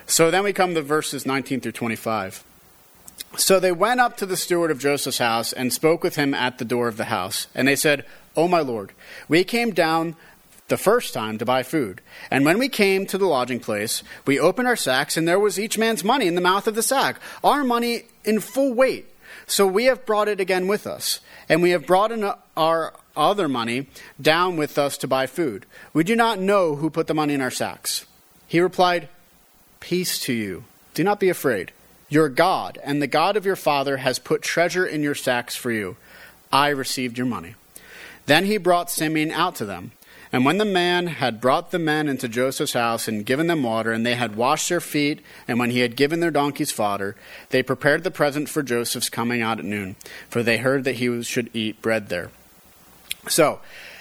So 0.06 0.30
then 0.30 0.44
we 0.44 0.52
come 0.52 0.74
to 0.74 0.82
verses 0.82 1.26
19 1.26 1.60
through 1.60 1.72
25. 1.72 2.44
So 3.36 3.60
they 3.60 3.72
went 3.72 4.00
up 4.00 4.16
to 4.18 4.26
the 4.26 4.36
steward 4.36 4.70
of 4.70 4.80
Joseph's 4.80 5.18
house 5.18 5.52
and 5.52 5.72
spoke 5.72 6.02
with 6.02 6.16
him 6.16 6.34
at 6.34 6.58
the 6.58 6.64
door 6.64 6.88
of 6.88 6.96
the 6.96 7.04
house. 7.04 7.46
And 7.54 7.68
they 7.68 7.76
said, 7.76 8.04
O 8.36 8.48
my 8.48 8.60
lord, 8.60 8.92
we 9.28 9.44
came 9.44 9.70
down 9.70 10.16
the 10.68 10.76
first 10.76 11.12
time 11.12 11.36
to 11.38 11.44
buy 11.44 11.62
food. 11.62 12.00
And 12.30 12.44
when 12.44 12.58
we 12.58 12.68
came 12.68 13.06
to 13.06 13.18
the 13.18 13.26
lodging 13.26 13.60
place, 13.60 14.02
we 14.24 14.40
opened 14.40 14.68
our 14.68 14.76
sacks, 14.76 15.16
and 15.16 15.28
there 15.28 15.38
was 15.38 15.58
each 15.58 15.76
man's 15.76 16.02
money 16.02 16.26
in 16.26 16.36
the 16.36 16.40
mouth 16.40 16.66
of 16.66 16.74
the 16.74 16.82
sack, 16.82 17.20
our 17.44 17.64
money 17.64 18.04
in 18.24 18.40
full 18.40 18.72
weight. 18.72 19.06
So 19.46 19.66
we 19.66 19.84
have 19.84 20.06
brought 20.06 20.28
it 20.28 20.40
again 20.40 20.66
with 20.66 20.86
us, 20.86 21.20
and 21.48 21.62
we 21.62 21.70
have 21.70 21.86
brought 21.86 22.12
in 22.12 22.30
our 22.56 22.94
other 23.16 23.48
money 23.48 23.88
down 24.20 24.56
with 24.56 24.78
us 24.78 24.96
to 24.98 25.08
buy 25.08 25.26
food. 25.26 25.66
We 25.92 26.04
do 26.04 26.16
not 26.16 26.38
know 26.38 26.76
who 26.76 26.90
put 26.90 27.06
the 27.06 27.14
money 27.14 27.34
in 27.34 27.40
our 27.40 27.50
sacks. 27.50 28.06
He 28.46 28.60
replied, 28.60 29.08
Peace 29.80 30.18
to 30.20 30.32
you. 30.32 30.64
Do 30.94 31.04
not 31.04 31.20
be 31.20 31.28
afraid. 31.28 31.72
Your 32.08 32.28
God 32.28 32.78
and 32.82 33.00
the 33.00 33.06
God 33.06 33.36
of 33.36 33.46
your 33.46 33.56
father 33.56 33.98
has 33.98 34.18
put 34.18 34.42
treasure 34.42 34.84
in 34.84 35.02
your 35.02 35.14
sacks 35.14 35.54
for 35.54 35.70
you. 35.70 35.96
I 36.52 36.68
received 36.68 37.16
your 37.16 37.26
money. 37.26 37.54
Then 38.26 38.44
he 38.44 38.58
brought 38.58 38.90
Simeon 38.90 39.30
out 39.30 39.54
to 39.56 39.64
them. 39.64 39.92
And 40.32 40.44
when 40.44 40.58
the 40.58 40.64
man 40.64 41.08
had 41.08 41.40
brought 41.40 41.70
the 41.70 41.78
men 41.78 42.08
into 42.08 42.28
Joseph's 42.28 42.74
house 42.74 43.08
and 43.08 43.26
given 43.26 43.48
them 43.48 43.64
water, 43.64 43.90
and 43.92 44.06
they 44.06 44.14
had 44.14 44.36
washed 44.36 44.68
their 44.68 44.80
feet, 44.80 45.20
and 45.48 45.58
when 45.58 45.70
he 45.70 45.80
had 45.80 45.96
given 45.96 46.20
their 46.20 46.30
donkeys 46.30 46.70
fodder, 46.70 47.16
they 47.50 47.62
prepared 47.62 48.04
the 48.04 48.10
present 48.10 48.48
for 48.48 48.62
Joseph's 48.62 49.08
coming 49.08 49.42
out 49.42 49.58
at 49.58 49.64
noon, 49.64 49.96
for 50.28 50.42
they 50.42 50.58
heard 50.58 50.84
that 50.84 50.96
he 50.96 51.22
should 51.24 51.50
eat 51.52 51.82
bread 51.82 52.08
there. 52.08 52.30
So, 53.28 53.60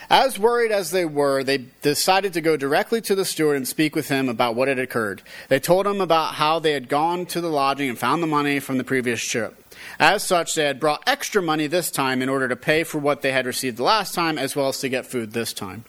as 0.09 0.39
worried 0.39 0.71
as 0.71 0.89
they 0.89 1.05
were, 1.05 1.43
they 1.43 1.65
decided 1.81 2.33
to 2.33 2.41
go 2.41 2.57
directly 2.57 2.99
to 3.01 3.13
the 3.13 3.25
steward 3.25 3.57
and 3.57 3.67
speak 3.67 3.95
with 3.95 4.09
him 4.09 4.27
about 4.27 4.55
what 4.55 4.67
had 4.67 4.79
occurred. 4.79 5.21
They 5.49 5.59
told 5.59 5.85
him 5.85 6.01
about 6.01 6.35
how 6.35 6.57
they 6.57 6.71
had 6.71 6.89
gone 6.89 7.27
to 7.27 7.41
the 7.41 7.49
lodging 7.49 7.89
and 7.89 7.97
found 7.97 8.23
the 8.23 8.27
money 8.27 8.59
from 8.59 8.79
the 8.79 8.83
previous 8.83 9.23
trip. 9.23 9.55
As 9.99 10.23
such, 10.23 10.55
they 10.55 10.65
had 10.65 10.79
brought 10.79 11.03
extra 11.07 11.43
money 11.43 11.67
this 11.67 11.91
time 11.91 12.23
in 12.23 12.29
order 12.29 12.47
to 12.47 12.55
pay 12.55 12.83
for 12.83 12.97
what 12.97 13.21
they 13.21 13.31
had 13.31 13.45
received 13.45 13.77
the 13.77 13.83
last 13.83 14.15
time, 14.15 14.39
as 14.39 14.55
well 14.55 14.69
as 14.69 14.79
to 14.79 14.89
get 14.89 15.05
food 15.05 15.31
this 15.31 15.53
time. 15.53 15.85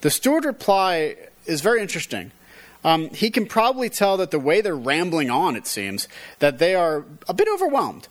The 0.00 0.10
steward 0.10 0.44
reply 0.44 1.16
is 1.46 1.60
very 1.60 1.80
interesting. 1.80 2.32
Um, 2.84 3.10
he 3.10 3.30
can 3.30 3.46
probably 3.46 3.88
tell 3.88 4.16
that 4.18 4.30
the 4.30 4.38
way 4.38 4.60
they're 4.60 4.76
rambling 4.76 5.30
on, 5.30 5.56
it 5.56 5.66
seems, 5.66 6.06
that 6.38 6.58
they 6.58 6.74
are 6.74 7.04
a 7.28 7.34
bit 7.34 7.48
overwhelmed. 7.52 8.08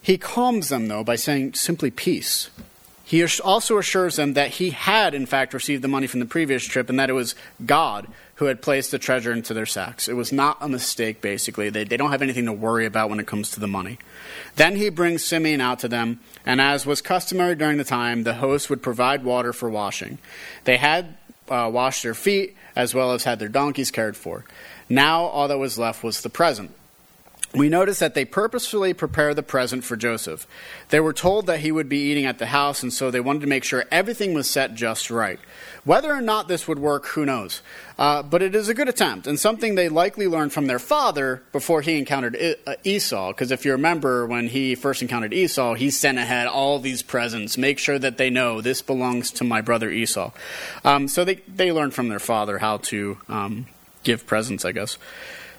He 0.00 0.18
calms 0.18 0.68
them, 0.68 0.88
though, 0.88 1.02
by 1.02 1.16
saying 1.16 1.54
simply 1.54 1.90
peace. 1.90 2.50
He 3.04 3.24
also 3.42 3.78
assures 3.78 4.16
them 4.16 4.34
that 4.34 4.52
he 4.52 4.70
had, 4.70 5.14
in 5.14 5.26
fact, 5.26 5.52
received 5.52 5.82
the 5.82 5.88
money 5.88 6.06
from 6.06 6.20
the 6.20 6.26
previous 6.26 6.64
trip 6.64 6.88
and 6.88 6.98
that 6.98 7.10
it 7.10 7.14
was 7.14 7.34
God 7.64 8.06
who 8.36 8.46
had 8.46 8.62
placed 8.62 8.90
the 8.90 8.98
treasure 8.98 9.32
into 9.32 9.54
their 9.54 9.66
sacks. 9.66 10.08
It 10.08 10.14
was 10.14 10.32
not 10.32 10.58
a 10.60 10.68
mistake, 10.68 11.20
basically. 11.20 11.70
They, 11.70 11.84
they 11.84 11.96
don't 11.96 12.10
have 12.10 12.22
anything 12.22 12.46
to 12.46 12.52
worry 12.52 12.86
about 12.86 13.10
when 13.10 13.20
it 13.20 13.26
comes 13.26 13.50
to 13.52 13.60
the 13.60 13.68
money. 13.68 13.98
Then 14.56 14.76
he 14.76 14.88
brings 14.88 15.24
Simeon 15.24 15.60
out 15.60 15.78
to 15.80 15.88
them, 15.88 16.20
and 16.44 16.60
as 16.60 16.86
was 16.86 17.00
customary 17.00 17.54
during 17.54 17.78
the 17.78 17.84
time, 17.84 18.24
the 18.24 18.34
host 18.34 18.70
would 18.70 18.82
provide 18.82 19.22
water 19.22 19.52
for 19.52 19.70
washing. 19.70 20.18
They 20.64 20.78
had 20.78 21.16
uh, 21.48 21.70
washed 21.72 22.02
their 22.02 22.14
feet, 22.14 22.56
as 22.76 22.94
well 22.94 23.12
as 23.12 23.24
had 23.24 23.38
their 23.38 23.48
donkeys 23.48 23.90
cared 23.90 24.16
for. 24.16 24.44
Now 24.88 25.24
all 25.24 25.48
that 25.48 25.58
was 25.58 25.78
left 25.78 26.02
was 26.02 26.20
the 26.20 26.30
present. 26.30 26.72
We 27.54 27.68
notice 27.68 28.00
that 28.00 28.14
they 28.14 28.24
purposefully 28.24 28.94
prepare 28.94 29.32
the 29.32 29.42
present 29.42 29.84
for 29.84 29.96
Joseph. 29.96 30.44
They 30.88 30.98
were 30.98 31.12
told 31.12 31.46
that 31.46 31.60
he 31.60 31.70
would 31.70 31.88
be 31.88 32.10
eating 32.10 32.26
at 32.26 32.38
the 32.38 32.46
house, 32.46 32.82
and 32.82 32.92
so 32.92 33.10
they 33.10 33.20
wanted 33.20 33.42
to 33.42 33.46
make 33.46 33.62
sure 33.62 33.84
everything 33.92 34.34
was 34.34 34.50
set 34.50 34.74
just 34.74 35.08
right. 35.08 35.38
Whether 35.84 36.14
or 36.14 36.22
not 36.22 36.48
this 36.48 36.66
would 36.66 36.78
work, 36.78 37.06
who 37.08 37.26
knows? 37.26 37.60
Uh, 37.98 38.22
but 38.22 38.40
it 38.40 38.54
is 38.54 38.70
a 38.70 38.74
good 38.74 38.88
attempt 38.88 39.26
and 39.26 39.38
something 39.38 39.74
they 39.74 39.90
likely 39.90 40.26
learned 40.26 40.52
from 40.52 40.66
their 40.66 40.78
father 40.78 41.42
before 41.52 41.82
he 41.82 41.98
encountered 41.98 42.36
uh, 42.66 42.74
Esau. 42.84 43.32
Because 43.32 43.50
if 43.50 43.66
you 43.66 43.72
remember, 43.72 44.26
when 44.26 44.48
he 44.48 44.74
first 44.74 45.02
encountered 45.02 45.34
Esau, 45.34 45.74
he 45.74 45.90
sent 45.90 46.18
ahead 46.18 46.46
all 46.46 46.78
these 46.78 47.02
presents. 47.02 47.58
Make 47.58 47.78
sure 47.78 47.98
that 47.98 48.16
they 48.16 48.30
know 48.30 48.62
this 48.62 48.80
belongs 48.80 49.30
to 49.32 49.44
my 49.44 49.60
brother 49.60 49.90
Esau. 49.90 50.30
Um, 50.84 51.06
so 51.06 51.22
they, 51.22 51.36
they 51.46 51.70
learned 51.70 51.92
from 51.92 52.08
their 52.08 52.18
father 52.18 52.58
how 52.58 52.78
to 52.78 53.18
um, 53.28 53.66
give 54.04 54.26
presents, 54.26 54.64
I 54.64 54.72
guess. 54.72 54.96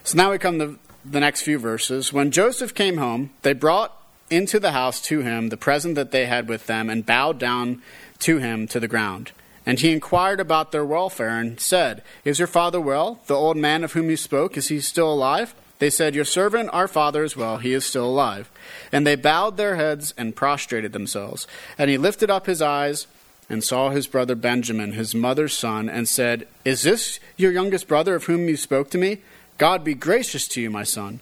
So 0.03 0.17
now 0.17 0.31
we 0.31 0.39
come 0.39 0.57
to 0.57 0.79
the 1.05 1.19
next 1.19 1.43
few 1.43 1.59
verses. 1.59 2.11
When 2.11 2.31
Joseph 2.31 2.73
came 2.73 2.97
home, 2.97 3.29
they 3.43 3.53
brought 3.53 3.95
into 4.31 4.59
the 4.59 4.71
house 4.71 4.99
to 5.01 5.21
him 5.21 5.49
the 5.49 5.57
present 5.57 5.93
that 5.95 6.09
they 6.09 6.25
had 6.25 6.49
with 6.49 6.65
them 6.65 6.89
and 6.89 7.05
bowed 7.05 7.37
down 7.37 7.83
to 8.19 8.39
him 8.39 8.67
to 8.69 8.79
the 8.79 8.87
ground. 8.87 9.31
And 9.65 9.79
he 9.79 9.91
inquired 9.91 10.39
about 10.39 10.71
their 10.71 10.85
welfare 10.85 11.39
and 11.39 11.59
said, 11.59 12.03
Is 12.23 12.39
your 12.39 12.47
father 12.47 12.79
well? 12.79 13.19
The 13.25 13.33
old 13.33 13.57
man 13.57 13.83
of 13.83 13.93
whom 13.93 14.09
you 14.09 14.17
spoke, 14.17 14.57
is 14.57 14.67
he 14.67 14.79
still 14.79 15.11
alive? 15.11 15.55
They 15.79 15.89
said, 15.89 16.15
Your 16.15 16.25
servant, 16.25 16.69
our 16.71 16.87
father, 16.87 17.23
is 17.23 17.35
well. 17.35 17.57
He 17.57 17.73
is 17.73 17.85
still 17.85 18.05
alive. 18.05 18.49
And 18.91 19.05
they 19.05 19.15
bowed 19.15 19.57
their 19.57 19.75
heads 19.75 20.13
and 20.17 20.35
prostrated 20.35 20.93
themselves. 20.93 21.47
And 21.77 21.89
he 21.89 21.97
lifted 21.97 22.29
up 22.29 22.45
his 22.45 22.61
eyes 22.61 23.07
and 23.49 23.63
saw 23.63 23.89
his 23.89 24.07
brother 24.07 24.35
Benjamin, 24.35 24.93
his 24.93 25.13
mother's 25.15 25.57
son, 25.57 25.89
and 25.89 26.07
said, 26.07 26.47
Is 26.63 26.83
this 26.83 27.19
your 27.35 27.51
youngest 27.51 27.87
brother 27.87 28.15
of 28.15 28.25
whom 28.25 28.47
you 28.47 28.57
spoke 28.57 28.89
to 28.91 28.97
me? 28.97 29.19
God 29.57 29.83
be 29.83 29.93
gracious 29.93 30.47
to 30.49 30.61
you, 30.61 30.69
my 30.69 30.83
son. 30.83 31.21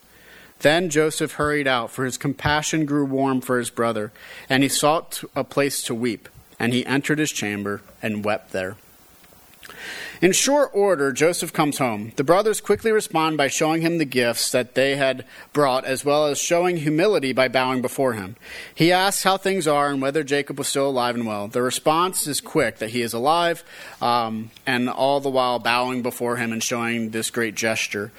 Then 0.59 0.89
Joseph 0.89 1.33
hurried 1.33 1.67
out, 1.67 1.91
for 1.91 2.05
his 2.05 2.17
compassion 2.17 2.85
grew 2.85 3.05
warm 3.05 3.41
for 3.41 3.57
his 3.57 3.69
brother, 3.69 4.11
and 4.49 4.63
he 4.63 4.69
sought 4.69 5.23
a 5.35 5.43
place 5.43 5.81
to 5.83 5.95
weep 5.95 6.29
and 6.63 6.73
he 6.73 6.85
entered 6.85 7.19
his 7.19 7.33
chamber 7.33 7.81
and 8.01 8.23
wept 8.23 8.53
there. 8.53 8.77
In 10.21 10.31
short 10.31 10.69
order, 10.71 11.11
Joseph 11.11 11.51
comes 11.51 11.79
home. 11.79 12.13
The 12.15 12.23
brothers 12.23 12.61
quickly 12.61 12.93
respond 12.93 13.35
by 13.35 13.49
showing 13.49 13.81
him 13.81 13.97
the 13.97 14.05
gifts 14.05 14.49
that 14.53 14.73
they 14.73 14.95
had 14.95 15.25
brought, 15.51 15.83
as 15.83 16.05
well 16.05 16.27
as 16.27 16.39
showing 16.39 16.77
humility 16.77 17.33
by 17.33 17.49
bowing 17.49 17.81
before 17.81 18.13
him. 18.13 18.37
He 18.73 18.93
asks 18.93 19.23
how 19.23 19.35
things 19.35 19.67
are 19.67 19.89
and 19.89 20.01
whether 20.01 20.23
Jacob 20.23 20.57
was 20.57 20.69
still 20.69 20.87
alive 20.87 21.15
and 21.15 21.27
well. 21.27 21.49
The 21.49 21.61
response 21.61 22.25
is 22.27 22.39
quick 22.39 22.77
that 22.77 22.91
he 22.91 23.01
is 23.01 23.11
alive, 23.11 23.65
um, 24.01 24.49
and 24.65 24.89
all 24.89 25.19
the 25.19 25.29
while 25.29 25.59
bowing 25.59 26.01
before 26.01 26.37
him 26.37 26.53
and 26.53 26.63
showing 26.63 27.09
this 27.09 27.29
great 27.29 27.55
gesture. 27.55 28.13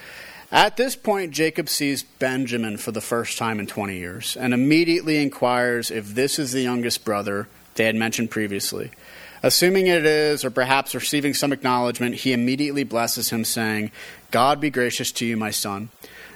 At 0.53 0.77
this 0.77 0.97
point, 0.97 1.33
Jacob 1.33 1.71
sees 1.71 2.03
Benjamin 2.03 2.77
for 2.77 2.93
the 2.93 3.01
first 3.01 3.39
time 3.39 3.59
in 3.59 3.67
20 3.67 3.97
years 3.97 4.37
and 4.37 4.53
immediately 4.53 5.23
inquires 5.23 5.91
if 5.91 6.15
this 6.15 6.39
is 6.39 6.53
the 6.53 6.61
youngest 6.61 7.07
brother 7.07 7.49
they 7.75 7.85
had 7.85 7.97
mentioned 7.97 8.31
previously. 8.31 8.91
Assuming 9.43 9.89
it 9.89 10.07
is, 10.07 10.45
or 10.45 10.51
perhaps 10.51 10.95
receiving 10.95 11.35
some 11.35 11.53
acknowledgement, 11.53 12.15
he 12.15 12.33
immediately 12.33 12.83
blesses 12.83 13.31
him, 13.31 13.45
saying, 13.45 13.91
God 14.31 14.61
be 14.61 14.71
gracious 14.71 15.13
to 15.13 15.27
you, 15.27 15.37
my 15.37 15.51
son. 15.51 15.91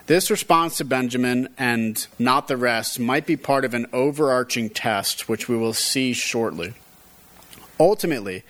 This 0.06 0.30
response 0.30 0.76
to 0.76 0.84
Benjamin 0.84 1.48
and 1.58 2.06
not 2.18 2.48
the 2.48 2.56
rest 2.56 2.98
might 2.98 3.26
be 3.26 3.36
part 3.36 3.64
of 3.64 3.74
an 3.74 3.86
overarching 3.92 4.70
test, 4.70 5.28
which 5.28 5.48
we 5.48 5.56
will 5.56 5.74
see 5.74 6.12
shortly. 6.12 6.74
Ultimately, 7.80 8.42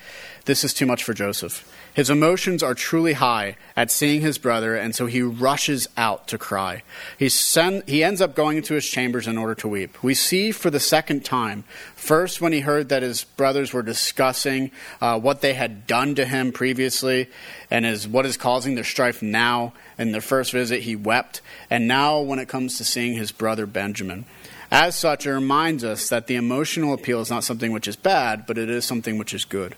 this 0.44 0.64
is 0.64 0.72
too 0.72 0.86
much 0.86 1.04
for 1.04 1.14
Joseph. 1.14 1.64
His 1.98 2.10
emotions 2.10 2.62
are 2.62 2.74
truly 2.74 3.14
high 3.14 3.56
at 3.74 3.90
seeing 3.90 4.20
his 4.20 4.38
brother, 4.38 4.76
and 4.76 4.94
so 4.94 5.06
he 5.06 5.20
rushes 5.20 5.88
out 5.96 6.28
to 6.28 6.38
cry. 6.38 6.84
He, 7.18 7.28
send, 7.28 7.88
he 7.88 8.04
ends 8.04 8.20
up 8.20 8.36
going 8.36 8.56
into 8.56 8.74
his 8.74 8.86
chambers 8.86 9.26
in 9.26 9.36
order 9.36 9.56
to 9.56 9.66
weep. 9.66 10.00
We 10.00 10.14
see 10.14 10.52
for 10.52 10.70
the 10.70 10.78
second 10.78 11.24
time, 11.24 11.64
first 11.96 12.40
when 12.40 12.52
he 12.52 12.60
heard 12.60 12.90
that 12.90 13.02
his 13.02 13.24
brothers 13.24 13.72
were 13.72 13.82
discussing 13.82 14.70
uh, 15.00 15.18
what 15.18 15.40
they 15.40 15.54
had 15.54 15.88
done 15.88 16.14
to 16.14 16.24
him 16.24 16.52
previously 16.52 17.28
and 17.68 17.84
is 17.84 18.06
what 18.06 18.26
is 18.26 18.36
causing 18.36 18.76
their 18.76 18.84
strife 18.84 19.20
now. 19.20 19.72
In 19.98 20.12
their 20.12 20.20
first 20.20 20.52
visit, 20.52 20.82
he 20.82 20.94
wept. 20.94 21.40
And 21.68 21.88
now, 21.88 22.20
when 22.20 22.38
it 22.38 22.46
comes 22.46 22.78
to 22.78 22.84
seeing 22.84 23.14
his 23.14 23.32
brother 23.32 23.66
Benjamin, 23.66 24.24
as 24.70 24.94
such, 24.94 25.26
it 25.26 25.32
reminds 25.32 25.82
us 25.82 26.10
that 26.10 26.28
the 26.28 26.36
emotional 26.36 26.94
appeal 26.94 27.20
is 27.20 27.28
not 27.28 27.42
something 27.42 27.72
which 27.72 27.88
is 27.88 27.96
bad, 27.96 28.46
but 28.46 28.56
it 28.56 28.70
is 28.70 28.84
something 28.84 29.18
which 29.18 29.34
is 29.34 29.44
good. 29.44 29.74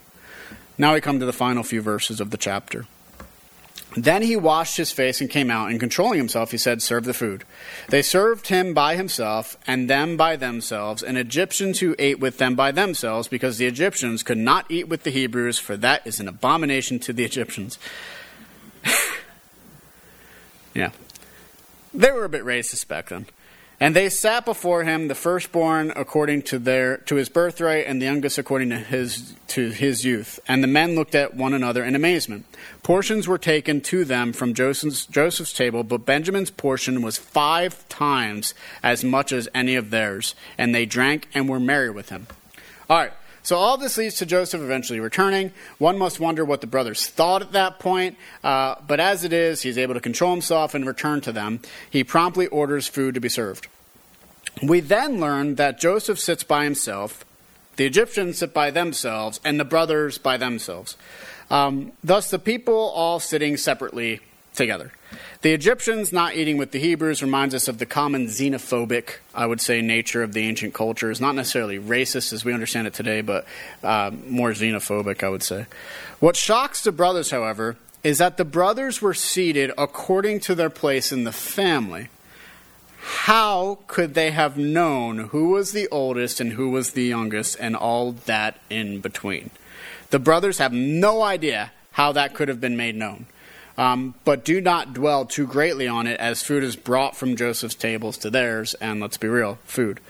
Now 0.81 0.95
we 0.95 1.03
come 1.03 1.21
to 1.21 1.27
the 1.27 1.33
final 1.35 1.63
few 1.63 1.83
verses 1.83 2.23
of 2.23 2.31
the 2.31 2.39
chapter. 2.39 2.87
Then 3.99 4.23
he 4.23 4.35
washed 4.35 4.79
his 4.79 4.91
face 4.91 5.21
and 5.21 5.29
came 5.29 5.51
out, 5.51 5.69
and 5.69 5.79
controlling 5.79 6.17
himself, 6.17 6.53
he 6.53 6.57
said, 6.57 6.81
Serve 6.81 7.05
the 7.05 7.13
food. 7.13 7.45
They 7.91 8.01
served 8.01 8.47
him 8.47 8.73
by 8.73 8.97
himself, 8.97 9.59
and 9.67 9.91
them 9.91 10.17
by 10.17 10.37
themselves, 10.37 11.03
and 11.03 11.19
Egyptians 11.19 11.81
who 11.81 11.95
ate 11.99 12.19
with 12.19 12.39
them 12.39 12.55
by 12.55 12.73
themselves, 12.73 13.29
because 13.29 13.59
the 13.59 13.67
Egyptians 13.67 14.23
could 14.23 14.39
not 14.39 14.71
eat 14.71 14.89
with 14.89 15.03
the 15.03 15.11
Hebrews, 15.11 15.59
for 15.59 15.77
that 15.77 16.07
is 16.07 16.19
an 16.19 16.29
abomination 16.29 16.99
to 17.01 17.13
the 17.13 17.25
Egyptians. 17.25 17.79
yeah. 20.75 20.93
They 21.93 22.11
were 22.11 22.25
a 22.25 22.31
bit 22.31 22.45
racist 22.45 22.89
back 22.89 23.11
then. 23.11 23.27
And 23.83 23.97
they 23.97 24.11
sat 24.11 24.45
before 24.45 24.85
him, 24.85 25.09
the 25.09 25.15
firstborn 25.15 25.91
according 25.97 26.43
to 26.43 26.59
their 26.59 26.99
to 26.99 27.15
his 27.15 27.31
birthright, 27.31 27.87
and 27.87 28.01
the 28.01 28.05
youngest 28.05 28.37
according 28.37 28.69
to 28.71 28.77
his 28.77 29.35
to 29.49 29.71
his 29.71 30.05
youth. 30.05 30.39
And 30.47 30.63
the 30.63 30.69
men 30.69 30.95
looked 30.95 31.15
at 31.15 31.35
one 31.35 31.55
another 31.55 31.83
in 31.83 31.95
amazement. 31.95 32.45
Portions 32.83 33.27
were 33.27 33.39
taken 33.39 33.81
to 33.83 34.05
them 34.05 34.35
from 34.35 34.53
Joseph's, 34.53 35.07
Joseph's 35.07 35.55
table, 35.55 35.83
but 35.83 36.05
Benjamin's 36.05 36.51
portion 36.51 37.01
was 37.01 37.17
five 37.17 37.89
times 37.89 38.53
as 38.83 39.03
much 39.03 39.33
as 39.33 39.49
any 39.55 39.77
of 39.77 39.89
theirs, 39.89 40.35
and 40.59 40.75
they 40.75 40.85
drank 40.85 41.29
and 41.33 41.49
were 41.49 41.59
merry 41.59 41.91
with 41.91 42.11
him. 42.11 42.27
All 42.91 42.99
right. 42.99 43.13
So 43.43 43.57
all 43.57 43.77
this 43.77 43.97
leads 43.97 44.17
to 44.17 44.27
Joseph 44.27 44.61
eventually 44.61 45.01
returning. 45.01 45.53
One 45.79 45.99
must 45.99 46.21
wonder 46.21 46.45
what 46.45 46.61
the 46.61 46.67
brothers 46.67 47.07
thought 47.07 47.43
at 47.43 47.53
that 47.53 47.79
point, 47.79 48.17
uh, 48.45 48.77
but 48.87 49.01
as 49.01 49.25
it 49.25 49.33
is, 49.33 49.63
he's 49.63 49.79
able 49.79 49.95
to 49.95 50.01
control 50.01 50.33
himself 50.33 50.75
and 50.75 50.87
return 50.87 51.21
to 51.23 51.33
them. 51.33 51.61
He 51.89 52.05
promptly 52.05 52.47
orders 52.49 52.87
food 52.87 53.15
to 53.15 53.21
be 53.21 53.29
served. 53.29 53.69
We 54.63 54.81
then 54.81 55.21
learn 55.21 55.55
that 55.55 55.81
Joseph 55.81 56.19
sits 56.19 56.45
by 56.45 56.65
himself, 56.65 57.25
the 57.77 57.87
Egyptians 57.87 58.39
sit 58.39 58.53
by 58.53 58.71
themselves, 58.71 59.41
and 59.45 59.59
the 59.59 59.65
brothers 59.65 60.19
by 60.19 60.37
themselves. 60.37 60.97
Um, 61.51 61.93
thus, 62.05 62.31
the 62.31 62.39
people 62.39 62.75
all 62.75 63.21
sitting 63.21 63.57
separately 63.57 64.21
together. 64.55 64.93
The 65.43 65.53
Egyptians 65.53 66.13
not 66.13 66.35
eating 66.37 66.59
with 66.59 66.71
the 66.71 66.79
Hebrews 66.79 67.23
reminds 67.23 67.55
us 67.55 67.67
of 67.67 67.79
the 67.79 67.87
common 67.87 68.27
xenophobic, 68.27 69.17
I 69.35 69.47
would 69.47 69.61
say, 69.61 69.81
nature 69.81 70.23
of 70.23 70.35
the 70.35 70.43
ancient 70.43 70.75
cultures. 70.75 71.21
Not 71.21 71.35
necessarily 71.35 71.79
racist 71.79 72.33
as 72.33 72.45
we 72.45 72.53
understand 72.53 72.87
it 72.87 72.95
today, 72.95 73.23
but 73.23 73.47
uh, 73.83 74.11
more 74.27 74.51
xenophobic, 74.51 75.23
I 75.25 75.29
would 75.31 75.43
say. 75.43 75.67
What 76.19 76.37
shocks 76.37 76.85
the 76.85 76.93
brothers, 76.93 77.31
however, 77.31 77.77
is 78.03 78.19
that 78.19 78.37
the 78.37 78.45
brothers 78.45 79.01
were 79.01 79.15
seated 79.15 79.73
according 79.79 80.41
to 80.41 80.55
their 80.55 80.71
place 80.71 81.11
in 81.13 81.25
the 81.25 81.33
family. 81.33 82.09
How 83.01 83.79
could 83.87 84.15
they 84.15 84.31
have 84.31 84.59
known 84.59 85.29
who 85.29 85.51
was 85.51 85.73
the 85.73 85.89
oldest 85.89 86.41
and 86.41 86.53
who 86.53 86.71
was 86.71 86.93
the 86.93 87.05
youngest 87.05 87.57
and 87.59 87.75
all 87.75 88.13
that 88.13 88.59
in 88.69 89.01
between? 89.01 89.51
The 90.11 90.19
brothers 90.19 90.59
have 90.59 90.73
no 90.73 91.23
idea 91.23 91.73
how 91.93 92.13
that 92.13 92.35
could 92.35 92.49
have 92.49 92.61
been 92.61 92.77
made 92.77 92.95
known. 92.95 93.27
Um, 93.81 94.15
but 94.27 94.45
do 94.45 94.61
not 94.61 94.93
dwell 94.93 95.25
too 95.25 95.47
greatly 95.47 95.89
on 95.89 96.07
it, 96.07 96.21
as 96.21 96.43
food 96.43 96.63
is 96.63 96.77
brought 96.77 97.17
from 97.17 97.35
Joseph's 97.35 97.75
tables 97.75 98.19
to 98.19 98.29
theirs, 98.29 98.75
and 98.75 99.01
let's 99.01 99.17
be 99.17 99.27
real, 99.27 99.59
food. 99.65 100.01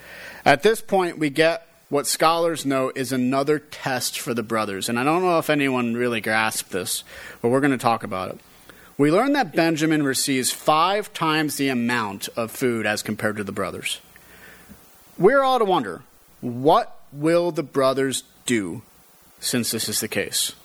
At 0.45 0.65
this 0.65 0.81
point, 0.81 1.19
we 1.19 1.31
get 1.31 1.69
what 1.89 2.09
scholars 2.09 2.67
know 2.67 2.91
is 2.97 3.13
another 3.13 3.61
test 3.61 4.19
for 4.19 4.35
the 4.35 4.43
brothers. 4.43 4.89
And 4.89 4.99
I 4.99 5.05
don't 5.05 5.23
know 5.23 5.39
if 5.39 5.49
anyone 5.49 5.95
really 5.95 6.21
grasped 6.21 6.73
this, 6.73 7.05
but 7.41 7.51
we're 7.51 7.61
going 7.61 7.71
to 7.71 7.79
talk 7.79 8.03
about 8.03 8.31
it. 8.31 8.41
We 8.99 9.13
learn 9.13 9.35
that 9.35 9.55
Benjamin 9.55 10.03
receives 10.03 10.51
five 10.51 11.13
times 11.15 11.55
the 11.55 11.69
amount 11.69 12.29
of 12.37 12.51
food 12.51 12.87
as 12.87 13.05
compared 13.05 13.37
to 13.37 13.45
the 13.45 13.53
brothers. 13.53 14.01
We're 15.17 15.43
all 15.45 15.61
to 15.61 15.65
wonder 15.65 16.03
what 16.41 16.99
will 17.13 17.53
the 17.53 17.63
brothers 17.63 18.25
do 18.47 18.83
since 19.39 19.71
this 19.71 19.89
is 19.89 20.01
the 20.01 20.09
case? 20.09 20.57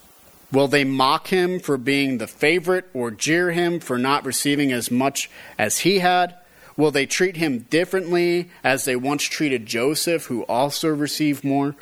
Will 0.52 0.68
they 0.68 0.84
mock 0.84 1.28
him 1.28 1.60
for 1.60 1.78
being 1.78 2.18
the 2.18 2.28
favorite 2.28 2.86
or 2.94 3.12
jeer 3.12 3.52
him 3.52 3.80
for 3.80 3.98
not 3.98 4.26
receiving 4.26 4.72
as 4.72 4.92
much 4.92 5.30
as 5.58 5.80
he 5.80 6.00
had? 6.00 6.36
Will 6.78 6.92
they 6.92 7.06
treat 7.06 7.38
him 7.38 7.60
differently 7.70 8.50
as 8.64 8.86
they 8.86 8.96
once 8.96 9.24
treated 9.24 9.66
Joseph, 9.66 10.26
who 10.26 10.44
also 10.44 10.90
received 10.90 11.44
more? 11.44 11.76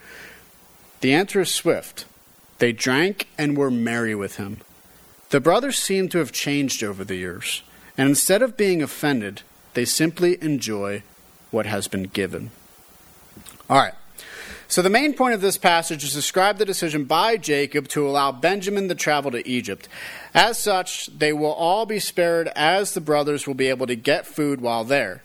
The 1.01 1.13
answer 1.13 1.41
is 1.41 1.53
swift. 1.53 2.05
They 2.59 2.71
drank 2.71 3.27
and 3.37 3.57
were 3.57 3.71
merry 3.71 4.15
with 4.15 4.37
him. 4.37 4.57
The 5.29 5.39
brothers 5.39 5.79
seem 5.79 6.09
to 6.09 6.19
have 6.19 6.31
changed 6.31 6.83
over 6.83 7.03
the 7.03 7.15
years, 7.15 7.63
and 7.97 8.07
instead 8.07 8.41
of 8.41 8.55
being 8.55 8.81
offended, 8.83 9.41
they 9.73 9.85
simply 9.85 10.41
enjoy 10.41 11.01
what 11.49 11.65
has 11.65 11.87
been 11.87 12.03
given. 12.03 12.51
All 13.69 13.77
right. 13.77 13.93
So, 14.73 14.81
the 14.81 14.89
main 14.89 15.13
point 15.13 15.35
of 15.35 15.41
this 15.41 15.59
passage 15.59 16.03
is 16.03 16.09
to 16.09 16.15
describe 16.15 16.57
the 16.57 16.65
decision 16.65 17.03
by 17.03 17.37
Jacob 17.37 17.87
to 17.89 18.07
allow 18.07 18.31
Benjamin 18.31 18.89
to 18.89 18.95
travel 18.95 19.29
to 19.29 19.47
Egypt. 19.47 19.87
As 20.33 20.57
such, 20.57 21.15
they 21.15 21.31
will 21.31 21.51
all 21.51 21.85
be 21.85 21.99
spared 21.99 22.47
as 22.55 22.95
the 22.95 22.99
brothers 22.99 23.45
will 23.45 23.53
be 23.53 23.67
able 23.67 23.85
to 23.85 23.95
get 23.95 24.25
food 24.25 24.61
while 24.61 24.83
there. 24.83 25.21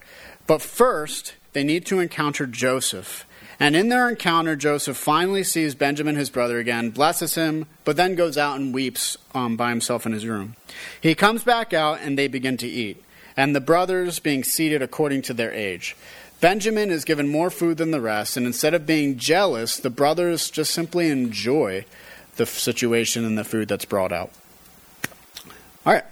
But 0.47 0.61
first, 0.61 1.33
they 1.55 1.65
need 1.65 1.87
to 1.87 1.99
encounter 1.99 2.47
Joseph. 2.47 3.27
And 3.59 3.75
in 3.75 3.89
their 3.89 4.11
encounter, 4.11 4.55
Joseph 4.55 4.99
finally 4.99 5.45
sees 5.45 5.75
Benjamin, 5.75 6.17
his 6.17 6.29
brother, 6.29 6.59
again, 6.59 6.91
blesses 6.91 7.35
him, 7.35 7.65
but 7.87 7.97
then 7.97 8.17
goes 8.17 8.37
out 8.37 8.61
and 8.61 8.75
weeps 8.75 9.17
um, 9.35 9.57
by 9.57 9.71
himself 9.71 10.05
in 10.05 10.13
his 10.13 10.27
room. 10.27 10.57
He 11.01 11.15
comes 11.15 11.43
back 11.43 11.73
out, 11.73 12.01
and 12.03 12.19
they 12.19 12.29
begin 12.29 12.59
to 12.59 12.69
eat, 12.69 13.03
and 13.35 13.57
the 13.57 13.63
brothers 13.63 14.19
being 14.19 14.45
seated 14.45 14.83
according 14.83 15.23
to 15.23 15.33
their 15.33 15.55
age. 15.55 15.97
Benjamin 16.41 16.91
is 16.91 17.05
given 17.05 17.29
more 17.29 17.51
food 17.51 17.79
than 17.79 17.91
the 17.91 18.01
rest, 18.01 18.37
and 18.37 18.47
instead 18.47 18.75
of 18.75 18.87
being 18.87 19.19
jealous, 19.19 19.77
the 19.77 19.91
brothers 19.91 20.51
just 20.51 20.73
simply 20.73 21.11
enjoy 21.11 21.85
the 22.37 22.47
situation 22.47 23.25
and 23.25 23.37
the 23.37 23.45
food 23.45 23.69
that's 23.69 23.85
brought 23.85 24.13
out. 24.13 24.31
All 25.85 25.93
right. 25.93 26.05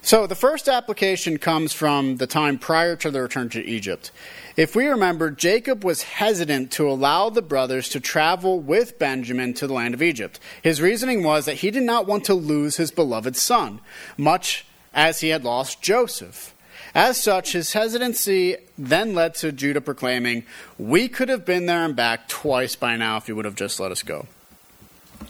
So 0.00 0.28
the 0.28 0.36
first 0.36 0.68
application 0.68 1.38
comes 1.38 1.72
from 1.72 2.18
the 2.18 2.28
time 2.28 2.58
prior 2.58 2.94
to 2.94 3.10
the 3.10 3.22
return 3.22 3.48
to 3.48 3.64
Egypt. 3.64 4.12
If 4.56 4.76
we 4.76 4.86
remember, 4.86 5.32
Jacob 5.32 5.82
was 5.82 6.02
hesitant 6.02 6.70
to 6.72 6.88
allow 6.88 7.28
the 7.28 7.42
brothers 7.42 7.88
to 7.88 7.98
travel 7.98 8.60
with 8.60 9.00
Benjamin 9.00 9.52
to 9.54 9.66
the 9.66 9.72
land 9.72 9.94
of 9.94 10.02
Egypt. 10.02 10.38
His 10.62 10.80
reasoning 10.80 11.24
was 11.24 11.46
that 11.46 11.54
he 11.54 11.72
did 11.72 11.82
not 11.82 12.06
want 12.06 12.24
to 12.26 12.34
lose 12.34 12.76
his 12.76 12.92
beloved 12.92 13.34
son, 13.34 13.80
much 14.16 14.64
as 14.94 15.20
he 15.20 15.30
had 15.30 15.42
lost 15.42 15.82
Joseph. 15.82 16.54
As 16.96 17.22
such, 17.22 17.52
his 17.52 17.74
hesitancy 17.74 18.56
then 18.78 19.14
led 19.14 19.34
to 19.36 19.52
Judah 19.52 19.82
proclaiming, 19.82 20.44
We 20.78 21.08
could 21.08 21.28
have 21.28 21.44
been 21.44 21.66
there 21.66 21.84
and 21.84 21.94
back 21.94 22.26
twice 22.26 22.74
by 22.74 22.96
now 22.96 23.18
if 23.18 23.28
you 23.28 23.36
would 23.36 23.44
have 23.44 23.54
just 23.54 23.78
let 23.78 23.92
us 23.92 24.02
go. 24.02 24.26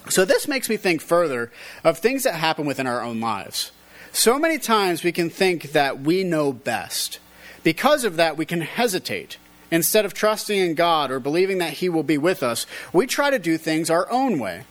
So, 0.09 0.25
this 0.25 0.47
makes 0.47 0.69
me 0.69 0.77
think 0.77 1.01
further 1.01 1.51
of 1.83 1.99
things 1.99 2.23
that 2.23 2.37
happen 2.37 2.67
within 2.67 2.87
our 2.87 3.03
own 3.03 3.21
lives. 3.21 3.73
So 4.13 4.39
many 4.39 4.59
times 4.59 5.03
we 5.03 5.11
can 5.11 5.29
think 5.29 5.73
that 5.73 6.01
we 6.01 6.23
know 6.23 6.53
best. 6.53 7.19
Because 7.65 8.05
of 8.05 8.15
that, 8.15 8.37
we 8.37 8.47
can 8.47 8.61
hesitate. 8.61 9.37
Instead 9.69 10.05
of 10.05 10.15
trusting 10.15 10.57
in 10.57 10.77
God 10.77 11.11
or 11.11 11.19
believing 11.19 11.59
that 11.59 11.75
He 11.75 11.89
will 11.89 12.05
be 12.05 12.17
with 12.17 12.45
us, 12.45 12.65
we 12.93 13.09
try 13.09 13.29
to 13.31 13.41
do 13.41 13.59
things 13.59 13.91
our 13.91 14.09
own 14.09 14.39
way 14.39 14.63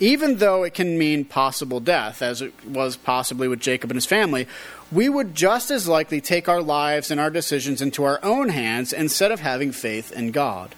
even 0.00 0.36
though 0.36 0.64
it 0.64 0.74
can 0.74 0.98
mean 0.98 1.24
possible 1.24 1.80
death, 1.80 2.22
as 2.22 2.42
it 2.42 2.52
was 2.66 2.96
possibly 2.96 3.48
with 3.48 3.60
Jacob 3.60 3.90
and 3.90 3.96
his 3.96 4.06
family, 4.06 4.46
we 4.90 5.08
would 5.08 5.34
just 5.34 5.70
as 5.70 5.88
likely 5.88 6.20
take 6.20 6.48
our 6.48 6.62
lives 6.62 7.10
and 7.10 7.20
our 7.20 7.30
decisions 7.30 7.80
into 7.80 8.04
our 8.04 8.20
own 8.22 8.48
hands 8.48 8.92
instead 8.92 9.32
of 9.32 9.40
having 9.40 9.72
faith 9.72 10.12
in 10.12 10.30
God. 10.30 10.74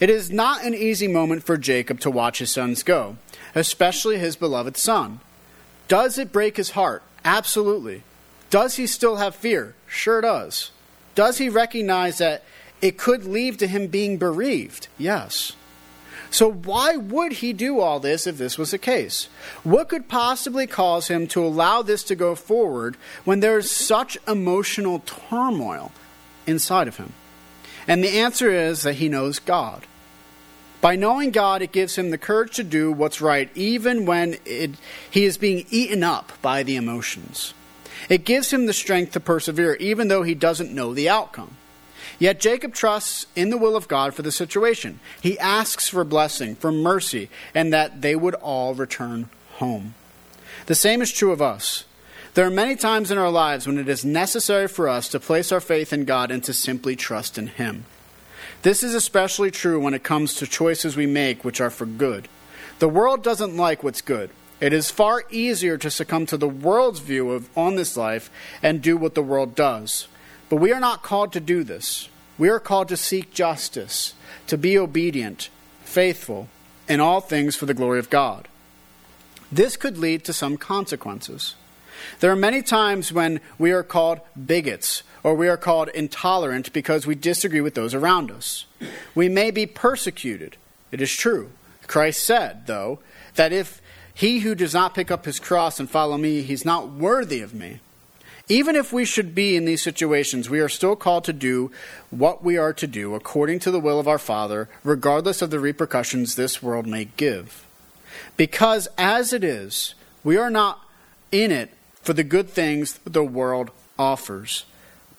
It 0.00 0.10
is 0.10 0.30
not 0.30 0.64
an 0.64 0.74
easy 0.74 1.06
moment 1.06 1.44
for 1.44 1.56
Jacob 1.56 2.00
to 2.00 2.10
watch 2.10 2.38
his 2.40 2.50
sons 2.50 2.82
go, 2.82 3.16
especially 3.54 4.18
his 4.18 4.36
beloved 4.36 4.76
son. 4.76 5.20
Does 5.88 6.18
it 6.18 6.32
break 6.32 6.56
his 6.56 6.70
heart? 6.70 7.02
Absolutely. 7.24 8.02
Does 8.50 8.76
he 8.76 8.86
still 8.86 9.16
have 9.16 9.34
fear? 9.34 9.74
Sure 9.86 10.20
does. 10.20 10.72
Does 11.14 11.38
he 11.38 11.48
recognize 11.48 12.18
that 12.18 12.44
it 12.80 12.98
could 12.98 13.24
lead 13.24 13.58
to 13.60 13.66
him 13.66 13.86
being 13.86 14.18
bereaved? 14.18 14.88
Yes. 14.98 15.52
So, 16.32 16.50
why 16.50 16.96
would 16.96 17.32
he 17.32 17.52
do 17.52 17.80
all 17.80 18.00
this 18.00 18.26
if 18.26 18.38
this 18.38 18.56
was 18.56 18.70
the 18.70 18.78
case? 18.78 19.28
What 19.64 19.90
could 19.90 20.08
possibly 20.08 20.66
cause 20.66 21.08
him 21.08 21.26
to 21.28 21.44
allow 21.44 21.82
this 21.82 22.02
to 22.04 22.14
go 22.14 22.34
forward 22.34 22.96
when 23.24 23.40
there 23.40 23.58
is 23.58 23.70
such 23.70 24.16
emotional 24.26 25.00
turmoil 25.00 25.92
inside 26.46 26.88
of 26.88 26.96
him? 26.96 27.12
And 27.86 28.02
the 28.02 28.18
answer 28.18 28.50
is 28.50 28.82
that 28.82 28.94
he 28.94 29.10
knows 29.10 29.40
God. 29.40 29.86
By 30.80 30.96
knowing 30.96 31.32
God, 31.32 31.60
it 31.60 31.70
gives 31.70 31.96
him 31.96 32.08
the 32.08 32.18
courage 32.18 32.56
to 32.56 32.64
do 32.64 32.90
what's 32.90 33.20
right, 33.20 33.50
even 33.54 34.06
when 34.06 34.36
it, 34.46 34.70
he 35.10 35.24
is 35.24 35.36
being 35.36 35.66
eaten 35.70 36.02
up 36.02 36.32
by 36.40 36.62
the 36.62 36.76
emotions. 36.76 37.52
It 38.08 38.24
gives 38.24 38.50
him 38.50 38.64
the 38.64 38.72
strength 38.72 39.12
to 39.12 39.20
persevere, 39.20 39.74
even 39.74 40.08
though 40.08 40.22
he 40.22 40.34
doesn't 40.34 40.74
know 40.74 40.94
the 40.94 41.10
outcome. 41.10 41.58
Yet 42.22 42.38
Jacob 42.38 42.72
trusts 42.72 43.26
in 43.34 43.50
the 43.50 43.58
will 43.58 43.74
of 43.74 43.88
God 43.88 44.14
for 44.14 44.22
the 44.22 44.30
situation. 44.30 45.00
He 45.20 45.36
asks 45.40 45.88
for 45.88 46.04
blessing, 46.04 46.54
for 46.54 46.70
mercy, 46.70 47.28
and 47.52 47.72
that 47.72 48.00
they 48.00 48.14
would 48.14 48.36
all 48.36 48.74
return 48.74 49.28
home. 49.54 49.94
The 50.66 50.76
same 50.76 51.02
is 51.02 51.10
true 51.10 51.32
of 51.32 51.42
us. 51.42 51.82
There 52.34 52.46
are 52.46 52.50
many 52.50 52.76
times 52.76 53.10
in 53.10 53.18
our 53.18 53.28
lives 53.28 53.66
when 53.66 53.76
it 53.76 53.88
is 53.88 54.04
necessary 54.04 54.68
for 54.68 54.88
us 54.88 55.08
to 55.08 55.18
place 55.18 55.50
our 55.50 55.58
faith 55.58 55.92
in 55.92 56.04
God 56.04 56.30
and 56.30 56.44
to 56.44 56.52
simply 56.52 56.94
trust 56.94 57.38
in 57.38 57.48
Him. 57.48 57.86
This 58.62 58.84
is 58.84 58.94
especially 58.94 59.50
true 59.50 59.80
when 59.80 59.92
it 59.92 60.04
comes 60.04 60.34
to 60.34 60.46
choices 60.46 60.94
we 60.94 61.06
make 61.06 61.44
which 61.44 61.60
are 61.60 61.70
for 61.70 61.86
good. 61.86 62.28
The 62.78 62.88
world 62.88 63.24
doesn't 63.24 63.56
like 63.56 63.82
what's 63.82 64.00
good. 64.00 64.30
It 64.60 64.72
is 64.72 64.92
far 64.92 65.24
easier 65.28 65.76
to 65.76 65.90
succumb 65.90 66.26
to 66.26 66.36
the 66.36 66.46
world's 66.46 67.00
view 67.00 67.32
of 67.32 67.50
on 67.58 67.74
this 67.74 67.96
life 67.96 68.30
and 68.62 68.80
do 68.80 68.96
what 68.96 69.16
the 69.16 69.24
world 69.24 69.56
does. 69.56 70.06
But 70.48 70.58
we 70.58 70.72
are 70.72 70.78
not 70.78 71.02
called 71.02 71.32
to 71.32 71.40
do 71.40 71.64
this. 71.64 72.08
We 72.38 72.48
are 72.48 72.60
called 72.60 72.88
to 72.88 72.96
seek 72.96 73.32
justice, 73.32 74.14
to 74.46 74.58
be 74.58 74.78
obedient, 74.78 75.50
faithful, 75.84 76.48
in 76.88 77.00
all 77.00 77.20
things 77.20 77.56
for 77.56 77.66
the 77.66 77.74
glory 77.74 77.98
of 77.98 78.10
God. 78.10 78.48
This 79.50 79.76
could 79.76 79.98
lead 79.98 80.24
to 80.24 80.32
some 80.32 80.56
consequences. 80.56 81.54
There 82.20 82.32
are 82.32 82.36
many 82.36 82.62
times 82.62 83.12
when 83.12 83.40
we 83.58 83.70
are 83.70 83.82
called 83.82 84.20
bigots 84.46 85.02
or 85.22 85.34
we 85.34 85.48
are 85.48 85.56
called 85.56 85.88
intolerant 85.90 86.72
because 86.72 87.06
we 87.06 87.14
disagree 87.14 87.60
with 87.60 87.74
those 87.74 87.94
around 87.94 88.30
us. 88.30 88.64
We 89.14 89.28
may 89.28 89.50
be 89.50 89.66
persecuted. 89.66 90.56
It 90.90 91.00
is 91.00 91.12
true. 91.12 91.50
Christ 91.86 92.24
said, 92.24 92.66
though, 92.66 93.00
that 93.34 93.52
if 93.52 93.80
he 94.14 94.40
who 94.40 94.54
does 94.54 94.74
not 94.74 94.94
pick 94.94 95.10
up 95.10 95.24
his 95.24 95.38
cross 95.38 95.78
and 95.78 95.88
follow 95.88 96.18
me, 96.18 96.42
he's 96.42 96.64
not 96.64 96.90
worthy 96.90 97.40
of 97.40 97.54
me. 97.54 97.80
Even 98.48 98.74
if 98.74 98.92
we 98.92 99.04
should 99.04 99.34
be 99.34 99.56
in 99.56 99.64
these 99.64 99.82
situations, 99.82 100.50
we 100.50 100.60
are 100.60 100.68
still 100.68 100.96
called 100.96 101.24
to 101.24 101.32
do 101.32 101.70
what 102.10 102.42
we 102.42 102.56
are 102.56 102.72
to 102.72 102.86
do 102.86 103.14
according 103.14 103.58
to 103.60 103.70
the 103.70 103.80
will 103.80 104.00
of 104.00 104.08
our 104.08 104.18
Father, 104.18 104.68
regardless 104.82 105.42
of 105.42 105.50
the 105.50 105.60
repercussions 105.60 106.34
this 106.34 106.62
world 106.62 106.86
may 106.86 107.06
give. 107.16 107.66
Because 108.36 108.88
as 108.98 109.32
it 109.32 109.44
is, 109.44 109.94
we 110.24 110.36
are 110.36 110.50
not 110.50 110.80
in 111.30 111.50
it 111.50 111.70
for 112.02 112.12
the 112.12 112.24
good 112.24 112.50
things 112.50 112.98
the 113.04 113.24
world 113.24 113.70
offers, 113.98 114.64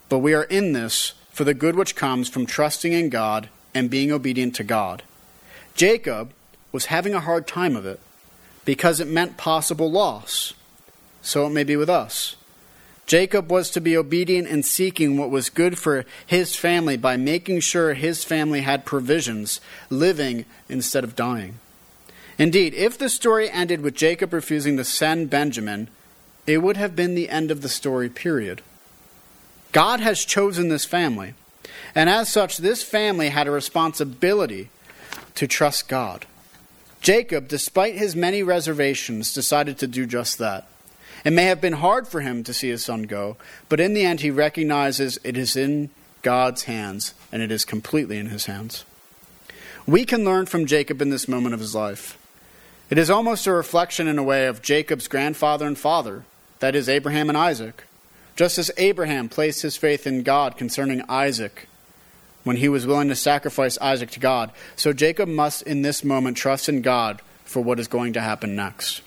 but 0.09 0.19
we 0.19 0.33
are 0.33 0.43
in 0.43 0.73
this 0.73 1.13
for 1.31 1.43
the 1.43 1.53
good 1.53 1.75
which 1.75 1.95
comes 1.95 2.29
from 2.29 2.45
trusting 2.45 2.93
in 2.93 3.09
God 3.09 3.49
and 3.73 3.89
being 3.89 4.12
obedient 4.12 4.55
to 4.55 4.63
God. 4.63 5.01
Jacob 5.75 6.33
was 6.71 6.86
having 6.86 7.13
a 7.13 7.19
hard 7.19 7.47
time 7.47 7.75
of 7.75 7.86
it 7.86 7.99
because 8.65 8.99
it 8.99 9.07
meant 9.07 9.38
possible 9.38 9.89
loss. 9.89 10.53
So 11.21 11.47
it 11.47 11.51
may 11.51 11.63
be 11.63 11.75
with 11.75 11.89
us. 11.89 12.36
Jacob 13.05 13.51
was 13.51 13.69
to 13.69 13.81
be 13.81 13.97
obedient 13.97 14.47
in 14.47 14.63
seeking 14.63 15.17
what 15.17 15.29
was 15.29 15.49
good 15.49 15.77
for 15.77 16.05
his 16.25 16.55
family 16.55 16.95
by 16.97 17.17
making 17.17 17.59
sure 17.59 17.93
his 17.93 18.23
family 18.23 18.61
had 18.61 18.85
provisions, 18.85 19.59
living 19.89 20.45
instead 20.69 21.03
of 21.03 21.15
dying. 21.15 21.59
Indeed, 22.37 22.73
if 22.73 22.97
the 22.97 23.09
story 23.09 23.49
ended 23.49 23.81
with 23.81 23.95
Jacob 23.95 24.33
refusing 24.33 24.77
to 24.77 24.83
send 24.83 25.29
Benjamin, 25.29 25.89
it 26.47 26.59
would 26.59 26.77
have 26.77 26.95
been 26.95 27.15
the 27.15 27.29
end 27.29 27.51
of 27.51 27.61
the 27.61 27.69
story, 27.69 28.09
period. 28.09 28.61
God 29.71 29.99
has 29.99 30.25
chosen 30.25 30.69
this 30.69 30.85
family, 30.85 31.33
and 31.93 32.09
as 32.09 32.29
such, 32.29 32.57
this 32.57 32.83
family 32.83 33.29
had 33.29 33.47
a 33.47 33.51
responsibility 33.51 34.69
to 35.35 35.47
trust 35.47 35.87
God. 35.87 36.25
Jacob, 37.01 37.47
despite 37.47 37.95
his 37.95 38.15
many 38.15 38.43
reservations, 38.43 39.33
decided 39.33 39.77
to 39.77 39.87
do 39.87 40.05
just 40.05 40.37
that. 40.37 40.67
It 41.23 41.31
may 41.31 41.45
have 41.45 41.62
been 41.62 41.73
hard 41.73 42.07
for 42.07 42.21
him 42.21 42.43
to 42.43 42.53
see 42.53 42.69
his 42.69 42.83
son 42.83 43.03
go, 43.03 43.38
but 43.69 43.79
in 43.79 43.93
the 43.93 44.03
end, 44.03 44.21
he 44.21 44.31
recognizes 44.31 45.19
it 45.23 45.38
is 45.38 45.55
in 45.55 45.89
God's 46.21 46.63
hands, 46.63 47.13
and 47.31 47.41
it 47.41 47.51
is 47.51 47.65
completely 47.65 48.17
in 48.17 48.27
his 48.27 48.45
hands. 48.45 48.86
We 49.86 50.05
can 50.05 50.25
learn 50.25 50.45
from 50.45 50.65
Jacob 50.65 51.01
in 51.01 51.09
this 51.09 51.27
moment 51.27 51.53
of 51.53 51.59
his 51.59 51.75
life. 51.75 52.17
It 52.89 52.97
is 52.97 53.09
almost 53.09 53.47
a 53.47 53.53
reflection, 53.53 54.07
in 54.07 54.17
a 54.17 54.23
way, 54.23 54.47
of 54.47 54.62
Jacob's 54.62 55.07
grandfather 55.07 55.65
and 55.65 55.77
father, 55.77 56.23
that 56.59 56.75
is, 56.75 56.89
Abraham 56.89 57.29
and 57.29 57.38
Isaac. 57.38 57.83
Just 58.36 58.57
as 58.57 58.71
Abraham 58.77 59.29
placed 59.29 59.62
his 59.62 59.77
faith 59.77 60.07
in 60.07 60.23
God 60.23 60.57
concerning 60.57 61.03
Isaac 61.07 61.67
when 62.43 62.57
he 62.57 62.67
was 62.67 62.86
willing 62.86 63.09
to 63.09 63.15
sacrifice 63.15 63.77
Isaac 63.79 64.12
to 64.12 64.19
God, 64.19 64.51
so 64.75 64.91
Jacob 64.91 65.29
must 65.29 65.62
in 65.63 65.81
this 65.81 66.03
moment 66.03 66.36
trust 66.36 66.67
in 66.67 66.81
God 66.81 67.21
for 67.45 67.63
what 67.63 67.79
is 67.79 67.88
going 67.88 68.13
to 68.13 68.21
happen 68.21 68.55
next. 68.55 69.01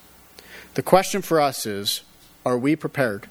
The 0.75 0.83
question 0.83 1.23
for 1.23 1.41
us 1.41 1.67
is 1.67 2.03
are 2.47 2.57
we 2.57 2.77
prepared? 2.77 3.27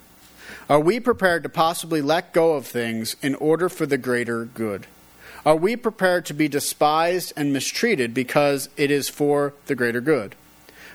Are 0.70 0.80
we 0.80 1.00
prepared 1.00 1.44
to 1.44 1.50
possibly 1.50 2.02
let 2.02 2.34
go 2.34 2.54
of 2.56 2.68
things 2.68 3.16
in 3.22 3.34
order 3.36 3.70
for 3.70 3.86
the 3.86 3.98
greater 3.98 4.44
good? 4.44 4.88
Are 5.46 5.56
we 5.56 5.78
prepared 5.78 6.26
to 6.26 6.34
be 6.34 6.50
despised 6.50 7.32
and 7.38 7.54
mistreated 7.54 8.14
because 8.14 8.68
it 8.76 8.92
is 8.92 9.08
for 9.08 9.54
the 9.68 9.76
greater 9.76 10.02
good? 10.02 10.36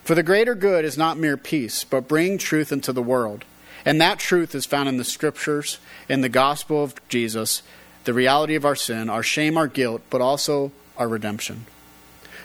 For 0.05 0.15
the 0.15 0.23
greater 0.23 0.55
good 0.55 0.85
is 0.85 0.99
not 0.99 1.17
mere 1.17 1.39
peace, 1.39 1.83
but 1.83 2.09
bringing 2.09 2.37
truth 2.37 2.73
into 2.73 2.93
the 2.93 3.03
world. 3.03 3.47
And 3.87 3.99
that 4.03 4.19
truth 4.19 4.55
is 4.55 4.67
found 4.67 4.91
in 4.91 4.99
the 4.99 5.05
scriptures, 5.05 5.79
in 6.07 6.21
the 6.21 6.29
gospel 6.29 6.85
of 6.85 7.09
Jesus, 7.09 7.63
the 8.05 8.13
reality 8.13 8.55
of 8.55 8.67
our 8.67 8.77
sin, 8.77 9.09
our 9.09 9.23
shame, 9.23 9.57
our 9.57 9.67
guilt, 9.67 10.03
but 10.11 10.21
also 10.21 10.73
our 10.99 11.09
redemption. 11.09 11.65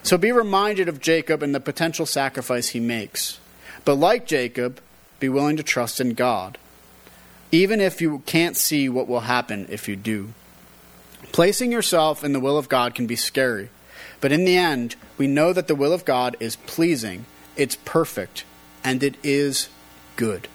So 0.04 0.18
be 0.18 0.32
reminded 0.32 0.88
of 0.88 1.02
Jacob 1.02 1.44
and 1.44 1.54
the 1.54 1.60
potential 1.60 2.06
sacrifice 2.06 2.70
he 2.70 2.80
makes. 2.80 3.40
But 3.84 3.96
like 3.96 4.26
Jacob, 4.26 4.80
be 5.20 5.30
willing 5.30 5.58
to 5.58 5.64
trust 5.64 6.00
in 6.00 6.14
God, 6.14 6.58
even 7.52 7.80
if 7.80 8.02
you 8.02 8.20
can't 8.26 8.58
see 8.58 8.90
what 8.90 9.08
will 9.08 9.22
happen 9.22 9.66
if 9.70 9.88
you 9.88 9.96
do. 9.96 10.34
Placing 11.32 11.72
yourself 11.72 12.24
in 12.24 12.34
the 12.34 12.40
will 12.40 12.58
of 12.58 12.70
God 12.70 12.96
can 12.96 13.08
be 13.08 13.16
scary, 13.16 13.70
but 14.22 14.32
in 14.32 14.46
the 14.46 14.58
end, 14.58 14.96
we 15.18 15.28
know 15.28 15.54
that 15.54 15.68
the 15.68 15.76
will 15.76 15.94
of 15.94 16.06
God 16.06 16.36
is 16.40 16.56
pleasing, 16.56 17.26
it's 17.56 17.78
perfect, 17.86 18.44
and 18.84 19.02
it 19.04 19.16
is 19.24 19.70
good. 20.16 20.48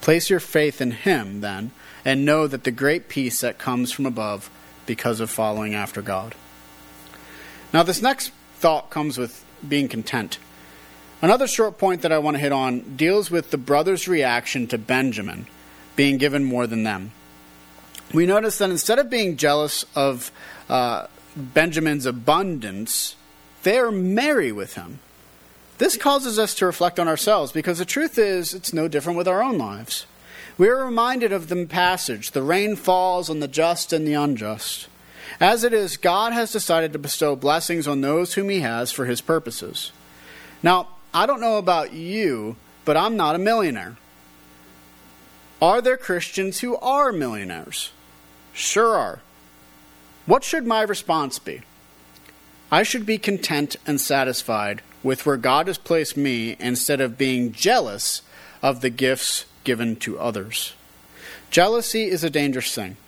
Place 0.00 0.30
your 0.30 0.40
faith 0.40 0.80
in 0.80 0.92
Him, 0.92 1.40
then, 1.40 1.70
and 2.04 2.24
know 2.24 2.46
that 2.46 2.64
the 2.64 2.70
great 2.70 3.08
peace 3.08 3.40
that 3.40 3.58
comes 3.58 3.90
from 3.92 4.06
above 4.06 4.50
because 4.86 5.20
of 5.20 5.30
following 5.30 5.74
after 5.74 6.00
God. 6.00 6.34
Now, 7.72 7.82
this 7.82 8.00
next 8.00 8.32
thought 8.54 8.90
comes 8.90 9.18
with 9.18 9.44
being 9.66 9.88
content. 9.88 10.38
Another 11.22 11.46
short 11.46 11.78
point 11.78 12.02
that 12.02 12.12
I 12.12 12.18
want 12.18 12.36
to 12.36 12.40
hit 12.40 12.52
on 12.52 12.96
deals 12.96 13.30
with 13.30 13.50
the 13.50 13.58
brothers' 13.58 14.06
reaction 14.06 14.66
to 14.68 14.78
Benjamin 14.78 15.46
being 15.96 16.18
given 16.18 16.44
more 16.44 16.66
than 16.66 16.82
them. 16.82 17.12
We 18.12 18.26
notice 18.26 18.58
that 18.58 18.70
instead 18.70 18.98
of 18.98 19.10
being 19.10 19.36
jealous 19.36 19.84
of 19.94 20.30
uh, 20.68 21.06
Benjamin's 21.34 22.06
abundance, 22.06 23.16
they 23.62 23.78
are 23.78 23.90
merry 23.90 24.52
with 24.52 24.74
him. 24.74 25.00
This 25.78 25.96
causes 25.96 26.38
us 26.38 26.54
to 26.54 26.66
reflect 26.66 27.00
on 27.00 27.08
ourselves 27.08 27.52
because 27.52 27.78
the 27.78 27.84
truth 27.84 28.18
is, 28.18 28.54
it's 28.54 28.72
no 28.72 28.86
different 28.86 29.18
with 29.18 29.28
our 29.28 29.42
own 29.42 29.58
lives. 29.58 30.06
We 30.58 30.68
are 30.68 30.84
reminded 30.84 31.32
of 31.32 31.48
the 31.48 31.66
passage 31.66 32.30
the 32.30 32.42
rain 32.42 32.76
falls 32.76 33.28
on 33.28 33.40
the 33.40 33.48
just 33.48 33.92
and 33.92 34.06
the 34.06 34.14
unjust. 34.14 34.88
As 35.40 35.64
it 35.64 35.74
is, 35.74 35.96
God 35.96 36.32
has 36.32 36.52
decided 36.52 36.92
to 36.92 36.98
bestow 36.98 37.36
blessings 37.36 37.86
on 37.86 38.00
those 38.00 38.34
whom 38.34 38.48
He 38.48 38.60
has 38.60 38.92
for 38.92 39.04
His 39.04 39.20
purposes. 39.20 39.92
Now, 40.62 40.88
I 41.16 41.24
don't 41.24 41.40
know 41.40 41.56
about 41.56 41.94
you, 41.94 42.56
but 42.84 42.94
I'm 42.94 43.16
not 43.16 43.34
a 43.34 43.38
millionaire. 43.38 43.96
Are 45.62 45.80
there 45.80 45.96
Christians 45.96 46.60
who 46.60 46.76
are 46.76 47.10
millionaires? 47.10 47.90
Sure 48.52 48.94
are. 48.94 49.20
What 50.26 50.44
should 50.44 50.66
my 50.66 50.82
response 50.82 51.38
be? 51.38 51.62
I 52.70 52.82
should 52.82 53.06
be 53.06 53.16
content 53.16 53.76
and 53.86 53.98
satisfied 53.98 54.82
with 55.02 55.24
where 55.24 55.38
God 55.38 55.68
has 55.68 55.78
placed 55.78 56.18
me 56.18 56.54
instead 56.60 57.00
of 57.00 57.16
being 57.16 57.50
jealous 57.50 58.20
of 58.60 58.82
the 58.82 58.90
gifts 58.90 59.46
given 59.64 59.96
to 60.00 60.18
others. 60.18 60.74
Jealousy 61.48 62.08
is 62.08 62.24
a 62.24 62.28
dangerous 62.28 62.74
thing. 62.74 62.98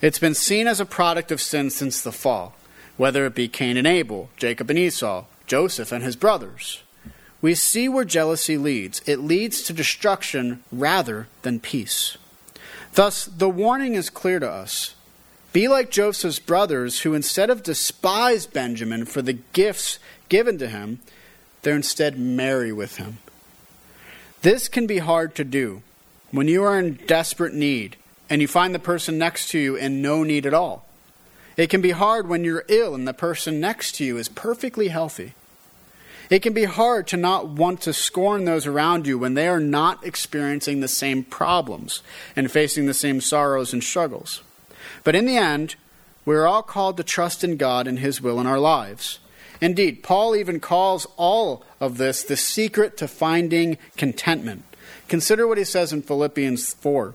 It's 0.00 0.20
been 0.20 0.34
seen 0.34 0.68
as 0.68 0.78
a 0.78 0.86
product 0.86 1.32
of 1.32 1.40
sin 1.40 1.70
since 1.70 2.02
the 2.02 2.12
fall, 2.12 2.54
whether 2.96 3.26
it 3.26 3.34
be 3.34 3.48
Cain 3.48 3.76
and 3.76 3.86
Abel, 3.88 4.30
Jacob 4.36 4.70
and 4.70 4.78
Esau, 4.78 5.24
Joseph 5.48 5.90
and 5.90 6.04
his 6.04 6.14
brothers. 6.14 6.84
We 7.42 7.54
see 7.56 7.88
where 7.88 8.04
jealousy 8.04 8.56
leads. 8.56 9.02
It 9.04 9.18
leads 9.18 9.62
to 9.62 9.72
destruction 9.72 10.62
rather 10.70 11.26
than 11.42 11.60
peace. 11.60 12.16
Thus, 12.94 13.24
the 13.24 13.50
warning 13.50 13.94
is 13.94 14.08
clear 14.08 14.38
to 14.38 14.48
us. 14.48 14.94
Be 15.52 15.68
like 15.68 15.90
Joseph's 15.90 16.38
brothers, 16.38 17.00
who 17.00 17.12
instead 17.12 17.50
of 17.50 17.62
despise 17.62 18.46
Benjamin 18.46 19.04
for 19.04 19.20
the 19.20 19.34
gifts 19.34 19.98
given 20.28 20.56
to 20.58 20.68
him, 20.68 21.00
they're 21.62 21.76
instead 21.76 22.18
merry 22.18 22.72
with 22.72 22.96
him. 22.96 23.18
This 24.42 24.68
can 24.68 24.86
be 24.86 24.98
hard 24.98 25.34
to 25.34 25.44
do 25.44 25.82
when 26.30 26.48
you 26.48 26.64
are 26.64 26.78
in 26.78 26.94
desperate 27.06 27.54
need 27.54 27.96
and 28.30 28.40
you 28.40 28.48
find 28.48 28.74
the 28.74 28.78
person 28.78 29.18
next 29.18 29.48
to 29.50 29.58
you 29.58 29.76
in 29.76 30.00
no 30.00 30.22
need 30.22 30.46
at 30.46 30.54
all. 30.54 30.86
It 31.56 31.68
can 31.68 31.82
be 31.82 31.90
hard 31.90 32.28
when 32.28 32.44
you're 32.44 32.64
ill 32.68 32.94
and 32.94 33.06
the 33.06 33.12
person 33.12 33.60
next 33.60 33.96
to 33.96 34.04
you 34.04 34.16
is 34.16 34.28
perfectly 34.28 34.88
healthy. 34.88 35.34
It 36.32 36.40
can 36.40 36.54
be 36.54 36.64
hard 36.64 37.06
to 37.08 37.18
not 37.18 37.48
want 37.48 37.82
to 37.82 37.92
scorn 37.92 38.46
those 38.46 38.66
around 38.66 39.06
you 39.06 39.18
when 39.18 39.34
they 39.34 39.48
are 39.48 39.60
not 39.60 40.02
experiencing 40.06 40.80
the 40.80 40.88
same 40.88 41.24
problems 41.24 42.02
and 42.34 42.50
facing 42.50 42.86
the 42.86 42.94
same 42.94 43.20
sorrows 43.20 43.74
and 43.74 43.84
struggles. 43.84 44.42
But 45.04 45.14
in 45.14 45.26
the 45.26 45.36
end, 45.36 45.74
we 46.24 46.34
are 46.34 46.46
all 46.46 46.62
called 46.62 46.96
to 46.96 47.04
trust 47.04 47.44
in 47.44 47.58
God 47.58 47.86
and 47.86 47.98
His 47.98 48.22
will 48.22 48.40
in 48.40 48.46
our 48.46 48.58
lives. 48.58 49.18
Indeed, 49.60 50.02
Paul 50.02 50.34
even 50.34 50.58
calls 50.58 51.06
all 51.18 51.64
of 51.80 51.98
this 51.98 52.22
the 52.22 52.38
secret 52.38 52.96
to 52.96 53.08
finding 53.08 53.76
contentment. 53.98 54.64
Consider 55.08 55.46
what 55.46 55.58
he 55.58 55.64
says 55.64 55.92
in 55.92 56.00
Philippians 56.00 56.72
4. 56.74 57.14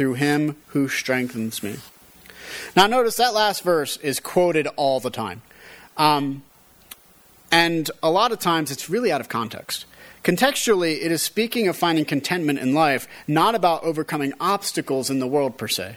through 0.00 0.14
him 0.14 0.56
who 0.68 0.88
strengthens 0.88 1.62
me. 1.62 1.76
Now, 2.74 2.86
notice 2.86 3.16
that 3.16 3.34
last 3.34 3.62
verse 3.62 3.98
is 3.98 4.18
quoted 4.18 4.66
all 4.68 4.98
the 4.98 5.10
time. 5.10 5.42
Um, 5.98 6.42
and 7.52 7.90
a 8.02 8.10
lot 8.10 8.32
of 8.32 8.38
times 8.38 8.70
it's 8.70 8.88
really 8.88 9.12
out 9.12 9.20
of 9.20 9.28
context. 9.28 9.84
Contextually, 10.24 11.04
it 11.04 11.12
is 11.12 11.20
speaking 11.20 11.68
of 11.68 11.76
finding 11.76 12.06
contentment 12.06 12.60
in 12.60 12.72
life, 12.72 13.06
not 13.28 13.54
about 13.54 13.84
overcoming 13.84 14.32
obstacles 14.40 15.10
in 15.10 15.18
the 15.18 15.26
world 15.26 15.58
per 15.58 15.68
se. 15.68 15.96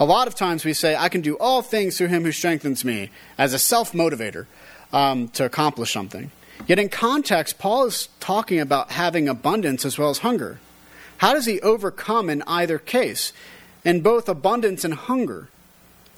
A 0.00 0.06
lot 0.06 0.26
of 0.26 0.34
times 0.34 0.64
we 0.64 0.72
say, 0.72 0.96
I 0.96 1.10
can 1.10 1.20
do 1.20 1.36
all 1.36 1.60
things 1.60 1.98
through 1.98 2.08
him 2.08 2.22
who 2.22 2.32
strengthens 2.32 2.82
me, 2.82 3.10
as 3.36 3.52
a 3.52 3.58
self 3.58 3.92
motivator 3.92 4.46
um, 4.90 5.28
to 5.36 5.44
accomplish 5.44 5.92
something. 5.92 6.30
Yet 6.66 6.78
in 6.78 6.88
context, 6.88 7.58
Paul 7.58 7.84
is 7.84 8.08
talking 8.20 8.58
about 8.58 8.92
having 8.92 9.28
abundance 9.28 9.84
as 9.84 9.98
well 9.98 10.08
as 10.08 10.20
hunger. 10.20 10.60
How 11.24 11.32
does 11.32 11.46
he 11.46 11.58
overcome 11.62 12.28
in 12.28 12.42
either 12.46 12.78
case, 12.78 13.32
in 13.82 14.02
both 14.02 14.28
abundance 14.28 14.84
and 14.84 14.92
hunger? 14.92 15.48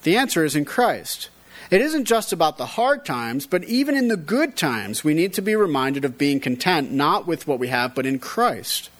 The 0.02 0.16
answer 0.16 0.44
is 0.44 0.56
in 0.56 0.64
Christ. 0.64 1.28
It 1.70 1.80
isn't 1.80 2.06
just 2.06 2.32
about 2.32 2.58
the 2.58 2.66
hard 2.66 3.04
times, 3.04 3.46
but 3.46 3.62
even 3.62 3.94
in 3.94 4.08
the 4.08 4.16
good 4.16 4.56
times, 4.56 5.04
we 5.04 5.14
need 5.14 5.32
to 5.34 5.42
be 5.42 5.54
reminded 5.54 6.04
of 6.04 6.18
being 6.18 6.40
content 6.40 6.90
not 6.90 7.24
with 7.24 7.46
what 7.46 7.60
we 7.60 7.68
have, 7.68 7.94
but 7.94 8.04
in 8.04 8.18
Christ. 8.18 8.90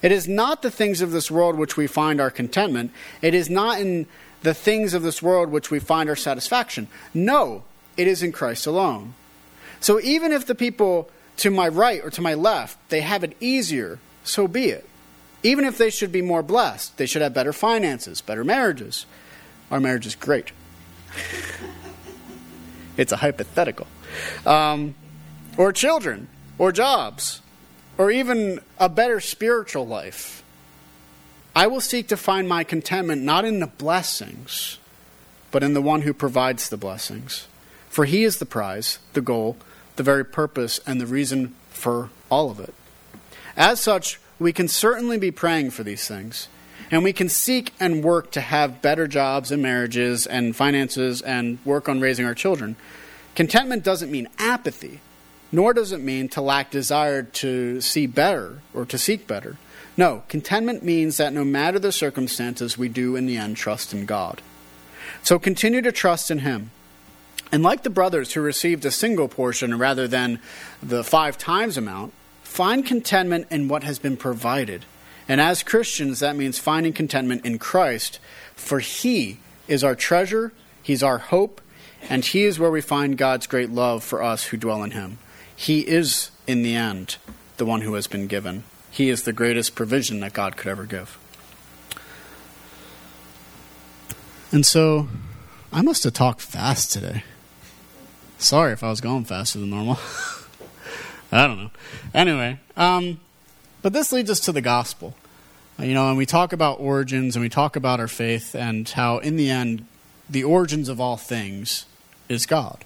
It 0.00 0.12
is 0.12 0.26
not 0.26 0.62
the 0.62 0.70
things 0.70 1.02
of 1.02 1.10
this 1.10 1.30
world 1.30 1.56
which 1.56 1.76
we 1.76 1.86
find 1.86 2.22
our 2.22 2.30
contentment. 2.30 2.90
It 3.20 3.34
is 3.34 3.50
not 3.50 3.82
in 3.82 4.06
the 4.40 4.54
things 4.54 4.94
of 4.94 5.02
this 5.02 5.22
world 5.22 5.50
which 5.50 5.70
we 5.70 5.78
find 5.78 6.08
our 6.08 6.16
satisfaction. 6.16 6.88
No, 7.12 7.64
it 7.98 8.06
is 8.06 8.22
in 8.22 8.32
Christ 8.32 8.66
alone. 8.66 9.12
So 9.78 10.00
even 10.00 10.32
if 10.32 10.46
the 10.46 10.54
people 10.54 11.10
to 11.36 11.50
my 11.50 11.68
right 11.68 12.02
or 12.02 12.08
to 12.08 12.22
my 12.22 12.32
left, 12.32 12.78
they 12.88 13.02
have 13.02 13.22
it 13.22 13.36
easier, 13.40 13.98
so 14.24 14.48
be 14.48 14.70
it. 14.70 14.86
Even 15.42 15.64
if 15.64 15.78
they 15.78 15.90
should 15.90 16.12
be 16.12 16.22
more 16.22 16.42
blessed, 16.42 16.96
they 16.98 17.06
should 17.06 17.22
have 17.22 17.32
better 17.32 17.52
finances, 17.52 18.20
better 18.20 18.44
marriages. 18.44 19.06
Our 19.70 19.80
marriage 19.80 20.06
is 20.06 20.14
great. 20.14 20.52
it's 22.96 23.12
a 23.12 23.16
hypothetical. 23.16 23.86
Um, 24.44 24.94
or 25.56 25.72
children, 25.72 26.28
or 26.58 26.72
jobs, 26.72 27.40
or 27.96 28.10
even 28.10 28.60
a 28.78 28.88
better 28.88 29.20
spiritual 29.20 29.86
life. 29.86 30.42
I 31.54 31.66
will 31.66 31.80
seek 31.80 32.08
to 32.08 32.16
find 32.16 32.48
my 32.48 32.64
contentment 32.64 33.22
not 33.22 33.44
in 33.44 33.60
the 33.60 33.66
blessings, 33.66 34.78
but 35.50 35.62
in 35.62 35.74
the 35.74 35.82
one 35.82 36.02
who 36.02 36.14
provides 36.14 36.68
the 36.68 36.76
blessings. 36.76 37.46
For 37.88 38.04
he 38.04 38.24
is 38.24 38.38
the 38.38 38.46
prize, 38.46 38.98
the 39.14 39.20
goal, 39.20 39.56
the 39.96 40.02
very 40.02 40.24
purpose, 40.24 40.80
and 40.86 41.00
the 41.00 41.06
reason 41.06 41.54
for 41.70 42.10
all 42.30 42.50
of 42.50 42.60
it. 42.60 42.72
As 43.56 43.80
such, 43.80 44.20
we 44.40 44.52
can 44.52 44.66
certainly 44.66 45.18
be 45.18 45.30
praying 45.30 45.70
for 45.70 45.84
these 45.84 46.08
things. 46.08 46.48
And 46.90 47.04
we 47.04 47.12
can 47.12 47.28
seek 47.28 47.72
and 47.78 48.02
work 48.02 48.32
to 48.32 48.40
have 48.40 48.82
better 48.82 49.06
jobs 49.06 49.52
and 49.52 49.62
marriages 49.62 50.26
and 50.26 50.56
finances 50.56 51.22
and 51.22 51.58
work 51.64 51.88
on 51.88 52.00
raising 52.00 52.26
our 52.26 52.34
children. 52.34 52.74
Contentment 53.36 53.84
doesn't 53.84 54.10
mean 54.10 54.28
apathy, 54.38 55.00
nor 55.52 55.72
does 55.72 55.92
it 55.92 56.00
mean 56.00 56.28
to 56.30 56.40
lack 56.40 56.70
desire 56.72 57.22
to 57.22 57.80
see 57.80 58.06
better 58.06 58.58
or 58.74 58.84
to 58.86 58.98
seek 58.98 59.28
better. 59.28 59.56
No, 59.96 60.24
contentment 60.28 60.82
means 60.82 61.18
that 61.18 61.32
no 61.32 61.44
matter 61.44 61.78
the 61.78 61.92
circumstances, 61.92 62.78
we 62.78 62.88
do 62.88 63.14
in 63.14 63.26
the 63.26 63.36
end 63.36 63.56
trust 63.56 63.92
in 63.92 64.06
God. 64.06 64.40
So 65.22 65.38
continue 65.38 65.82
to 65.82 65.92
trust 65.92 66.30
in 66.30 66.40
Him. 66.40 66.70
And 67.52 67.62
like 67.62 67.82
the 67.82 67.90
brothers 67.90 68.32
who 68.32 68.40
received 68.40 68.84
a 68.84 68.90
single 68.90 69.28
portion 69.28 69.78
rather 69.78 70.08
than 70.08 70.40
the 70.82 71.04
five 71.04 71.36
times 71.36 71.76
amount, 71.76 72.14
find 72.50 72.84
contentment 72.84 73.46
in 73.48 73.68
what 73.68 73.84
has 73.84 74.00
been 74.00 74.16
provided. 74.16 74.84
And 75.28 75.40
as 75.40 75.62
Christians, 75.62 76.18
that 76.18 76.34
means 76.34 76.58
finding 76.58 76.92
contentment 76.92 77.46
in 77.46 77.60
Christ, 77.60 78.18
for 78.56 78.80
He 78.80 79.38
is 79.68 79.84
our 79.84 79.94
treasure, 79.94 80.52
He's 80.82 81.02
our 81.02 81.18
hope, 81.18 81.60
and 82.08 82.24
He 82.24 82.42
is 82.42 82.58
where 82.58 82.70
we 82.70 82.80
find 82.80 83.16
God's 83.16 83.46
great 83.46 83.70
love 83.70 84.02
for 84.02 84.20
us 84.20 84.46
who 84.46 84.56
dwell 84.56 84.82
in 84.82 84.90
Him. 84.90 85.18
He 85.54 85.86
is, 85.86 86.32
in 86.48 86.62
the 86.62 86.74
end, 86.74 87.18
the 87.56 87.64
one 87.64 87.82
who 87.82 87.94
has 87.94 88.08
been 88.08 88.26
given. 88.26 88.64
He 88.90 89.10
is 89.10 89.22
the 89.22 89.32
greatest 89.32 89.76
provision 89.76 90.18
that 90.20 90.32
God 90.32 90.56
could 90.56 90.66
ever 90.66 90.84
give. 90.84 91.18
And 94.50 94.66
so, 94.66 95.08
I 95.72 95.82
must 95.82 96.02
have 96.02 96.14
talked 96.14 96.40
fast 96.40 96.92
today. 96.92 97.22
Sorry 98.38 98.72
if 98.72 98.82
I 98.82 98.90
was 98.90 99.00
going 99.00 99.24
faster 99.24 99.60
than 99.60 99.70
normal. 99.70 100.00
I 101.32 101.46
don't 101.46 101.58
know. 101.58 101.70
Anyway, 102.12 102.58
um, 102.76 103.20
but 103.82 103.92
this 103.92 104.12
leads 104.12 104.30
us 104.30 104.40
to 104.40 104.52
the 104.52 104.60
gospel. 104.60 105.14
Uh, 105.78 105.84
you 105.84 105.94
know, 105.94 106.08
and 106.08 106.18
we 106.18 106.26
talk 106.26 106.52
about 106.52 106.80
origins 106.80 107.36
and 107.36 107.42
we 107.42 107.48
talk 107.48 107.76
about 107.76 108.00
our 108.00 108.08
faith 108.08 108.54
and 108.54 108.88
how, 108.88 109.18
in 109.18 109.36
the 109.36 109.50
end, 109.50 109.86
the 110.28 110.44
origins 110.44 110.88
of 110.88 111.00
all 111.00 111.16
things 111.16 111.86
is 112.28 112.46
God. 112.46 112.84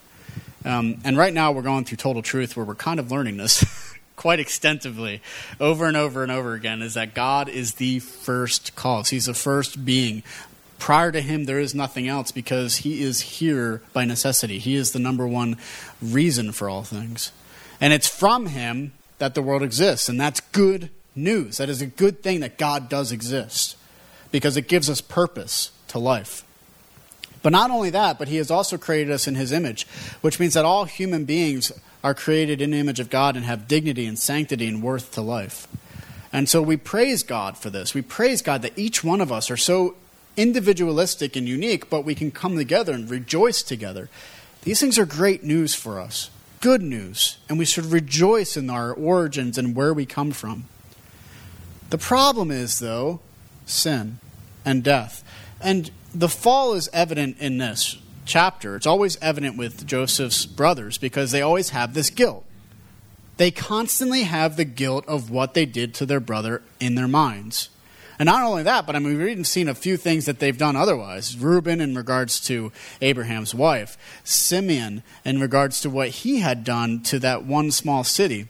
Um, 0.64 0.98
and 1.04 1.16
right 1.16 1.32
now, 1.32 1.52
we're 1.52 1.62
going 1.62 1.84
through 1.84 1.98
total 1.98 2.22
truth 2.22 2.56
where 2.56 2.64
we're 2.64 2.74
kind 2.74 2.98
of 2.98 3.10
learning 3.10 3.36
this 3.36 3.64
quite 4.16 4.40
extensively 4.40 5.20
over 5.60 5.86
and 5.86 5.96
over 5.96 6.22
and 6.22 6.32
over 6.32 6.54
again 6.54 6.80
is 6.80 6.94
that 6.94 7.14
God 7.14 7.48
is 7.48 7.74
the 7.74 7.98
first 7.98 8.74
cause. 8.76 9.10
He's 9.10 9.26
the 9.26 9.34
first 9.34 9.84
being. 9.84 10.22
Prior 10.78 11.12
to 11.12 11.20
him, 11.20 11.44
there 11.44 11.58
is 11.58 11.74
nothing 11.74 12.08
else 12.08 12.30
because 12.30 12.78
he 12.78 13.02
is 13.02 13.20
here 13.20 13.82
by 13.92 14.04
necessity. 14.04 14.58
He 14.58 14.74
is 14.74 14.92
the 14.92 14.98
number 14.98 15.26
one 15.26 15.56
reason 16.00 16.52
for 16.52 16.68
all 16.68 16.82
things. 16.82 17.32
And 17.84 17.92
it's 17.92 18.08
from 18.08 18.46
him 18.46 18.92
that 19.18 19.34
the 19.34 19.42
world 19.42 19.62
exists. 19.62 20.08
And 20.08 20.18
that's 20.18 20.40
good 20.40 20.88
news. 21.14 21.58
That 21.58 21.68
is 21.68 21.82
a 21.82 21.86
good 21.86 22.22
thing 22.22 22.40
that 22.40 22.56
God 22.56 22.88
does 22.88 23.12
exist 23.12 23.76
because 24.32 24.56
it 24.56 24.68
gives 24.68 24.88
us 24.88 25.02
purpose 25.02 25.70
to 25.88 25.98
life. 25.98 26.46
But 27.42 27.52
not 27.52 27.70
only 27.70 27.90
that, 27.90 28.18
but 28.18 28.28
he 28.28 28.36
has 28.36 28.50
also 28.50 28.78
created 28.78 29.12
us 29.12 29.28
in 29.28 29.34
his 29.34 29.52
image, 29.52 29.86
which 30.22 30.40
means 30.40 30.54
that 30.54 30.64
all 30.64 30.86
human 30.86 31.26
beings 31.26 31.72
are 32.02 32.14
created 32.14 32.62
in 32.62 32.70
the 32.70 32.78
image 32.78 33.00
of 33.00 33.10
God 33.10 33.36
and 33.36 33.44
have 33.44 33.68
dignity 33.68 34.06
and 34.06 34.18
sanctity 34.18 34.66
and 34.66 34.82
worth 34.82 35.12
to 35.12 35.20
life. 35.20 35.68
And 36.32 36.48
so 36.48 36.62
we 36.62 36.78
praise 36.78 37.22
God 37.22 37.58
for 37.58 37.68
this. 37.68 37.92
We 37.92 38.00
praise 38.00 38.40
God 38.40 38.62
that 38.62 38.78
each 38.78 39.04
one 39.04 39.20
of 39.20 39.30
us 39.30 39.50
are 39.50 39.58
so 39.58 39.94
individualistic 40.38 41.36
and 41.36 41.46
unique, 41.46 41.90
but 41.90 42.06
we 42.06 42.14
can 42.14 42.30
come 42.30 42.56
together 42.56 42.94
and 42.94 43.10
rejoice 43.10 43.62
together. 43.62 44.08
These 44.62 44.80
things 44.80 44.98
are 44.98 45.04
great 45.04 45.44
news 45.44 45.74
for 45.74 46.00
us 46.00 46.30
good 46.64 46.80
news, 46.80 47.36
and 47.46 47.58
we 47.58 47.64
should 47.66 47.84
rejoice 47.84 48.56
in 48.56 48.70
our 48.70 48.90
origins 48.90 49.58
and 49.58 49.76
where 49.76 49.92
we 49.92 50.06
come 50.06 50.30
from. 50.30 50.64
The 51.90 51.98
problem 51.98 52.50
is, 52.50 52.78
though, 52.78 53.20
sin 53.66 54.18
and 54.64 54.82
death. 54.82 55.22
And 55.60 55.90
the 56.14 56.30
fall 56.30 56.72
is 56.72 56.88
evident 56.90 57.36
in 57.38 57.58
this 57.58 57.98
chapter. 58.24 58.76
It's 58.76 58.86
always 58.86 59.18
evident 59.20 59.58
with 59.58 59.86
Joseph's 59.86 60.46
brothers 60.46 60.96
because 60.96 61.32
they 61.32 61.42
always 61.42 61.68
have 61.68 61.92
this 61.92 62.08
guilt. 62.08 62.46
They 63.36 63.50
constantly 63.50 64.22
have 64.22 64.56
the 64.56 64.64
guilt 64.64 65.06
of 65.06 65.28
what 65.28 65.52
they 65.52 65.66
did 65.66 65.92
to 65.96 66.06
their 66.06 66.18
brother 66.18 66.62
in 66.80 66.94
their 66.94 67.06
minds. 67.06 67.68
And 68.18 68.26
not 68.26 68.42
only 68.42 68.62
that, 68.62 68.86
but 68.86 68.94
I 68.94 68.98
mean, 69.00 69.18
we've 69.18 69.28
even 69.28 69.44
seen 69.44 69.68
a 69.68 69.74
few 69.74 69.96
things 69.96 70.26
that 70.26 70.38
they've 70.38 70.56
done 70.56 70.76
otherwise. 70.76 71.36
Reuben 71.36 71.80
in 71.80 71.94
regards 71.94 72.40
to 72.46 72.72
Abraham's 73.00 73.54
wife, 73.54 73.98
Simeon 74.22 75.02
in 75.24 75.40
regards 75.40 75.80
to 75.80 75.90
what 75.90 76.08
he 76.10 76.38
had 76.38 76.64
done 76.64 77.00
to 77.02 77.18
that 77.20 77.44
one 77.44 77.70
small 77.70 78.04
city 78.04 78.46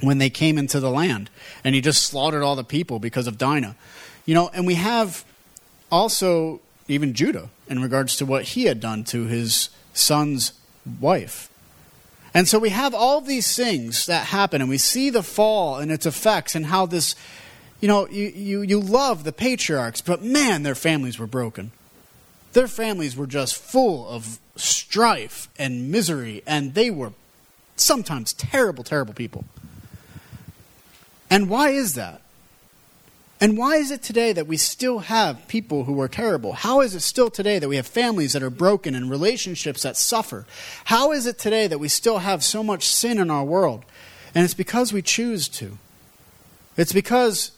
when 0.00 0.18
they 0.18 0.28
came 0.28 0.58
into 0.58 0.78
the 0.80 0.90
land. 0.90 1.30
And 1.64 1.74
he 1.74 1.80
just 1.80 2.02
slaughtered 2.02 2.42
all 2.42 2.56
the 2.56 2.64
people 2.64 2.98
because 2.98 3.26
of 3.26 3.38
Dinah. 3.38 3.76
You 4.26 4.34
know, 4.34 4.50
and 4.52 4.66
we 4.66 4.74
have 4.74 5.24
also 5.90 6.60
even 6.88 7.14
Judah 7.14 7.48
in 7.68 7.80
regards 7.82 8.16
to 8.16 8.26
what 8.26 8.44
he 8.44 8.64
had 8.64 8.80
done 8.80 9.04
to 9.04 9.24
his 9.24 9.70
son's 9.92 10.52
wife. 11.00 11.48
And 12.34 12.46
so 12.46 12.58
we 12.58 12.68
have 12.68 12.94
all 12.94 13.22
these 13.22 13.56
things 13.56 14.04
that 14.06 14.26
happen, 14.26 14.60
and 14.60 14.68
we 14.68 14.76
see 14.76 15.08
the 15.08 15.22
fall 15.22 15.76
and 15.76 15.90
its 15.90 16.04
effects 16.04 16.54
and 16.54 16.66
how 16.66 16.84
this 16.84 17.14
you 17.80 17.88
know, 17.88 18.08
you, 18.08 18.28
you, 18.28 18.62
you 18.62 18.80
love 18.80 19.24
the 19.24 19.32
patriarchs, 19.32 20.00
but 20.00 20.22
man, 20.22 20.62
their 20.62 20.74
families 20.74 21.18
were 21.18 21.26
broken. 21.26 21.72
Their 22.52 22.68
families 22.68 23.16
were 23.16 23.26
just 23.26 23.56
full 23.56 24.08
of 24.08 24.38
strife 24.56 25.48
and 25.58 25.90
misery, 25.90 26.42
and 26.46 26.74
they 26.74 26.90
were 26.90 27.12
sometimes 27.76 28.32
terrible, 28.32 28.82
terrible 28.82 29.12
people. 29.12 29.44
And 31.28 31.50
why 31.50 31.70
is 31.70 31.94
that? 31.94 32.22
And 33.38 33.58
why 33.58 33.76
is 33.76 33.90
it 33.90 34.02
today 34.02 34.32
that 34.32 34.46
we 34.46 34.56
still 34.56 35.00
have 35.00 35.46
people 35.46 35.84
who 35.84 36.00
are 36.00 36.08
terrible? 36.08 36.54
How 36.54 36.80
is 36.80 36.94
it 36.94 37.00
still 37.00 37.28
today 37.28 37.58
that 37.58 37.68
we 37.68 37.76
have 37.76 37.86
families 37.86 38.32
that 38.32 38.42
are 38.42 38.48
broken 38.48 38.94
and 38.94 39.10
relationships 39.10 39.82
that 39.82 39.98
suffer? 39.98 40.46
How 40.84 41.12
is 41.12 41.26
it 41.26 41.38
today 41.38 41.66
that 41.66 41.78
we 41.78 41.88
still 41.88 42.18
have 42.18 42.42
so 42.42 42.62
much 42.62 42.86
sin 42.86 43.18
in 43.18 43.30
our 43.30 43.44
world? 43.44 43.84
And 44.34 44.44
it's 44.44 44.54
because 44.54 44.92
we 44.92 45.02
choose 45.02 45.48
to. 45.48 45.76
It's 46.78 46.94
because 46.94 47.52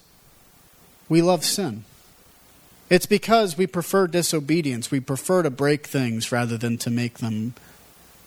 we 1.09 1.21
love 1.21 1.43
sin. 1.43 1.83
It's 2.89 3.05
because 3.05 3.57
we 3.57 3.67
prefer 3.67 4.07
disobedience. 4.07 4.89
We 4.89 4.99
prefer 4.99 5.43
to 5.43 5.49
break 5.49 5.85
things 5.85 6.31
rather 6.31 6.57
than 6.57 6.77
to 6.79 6.89
make 6.89 7.17
them 7.17 7.53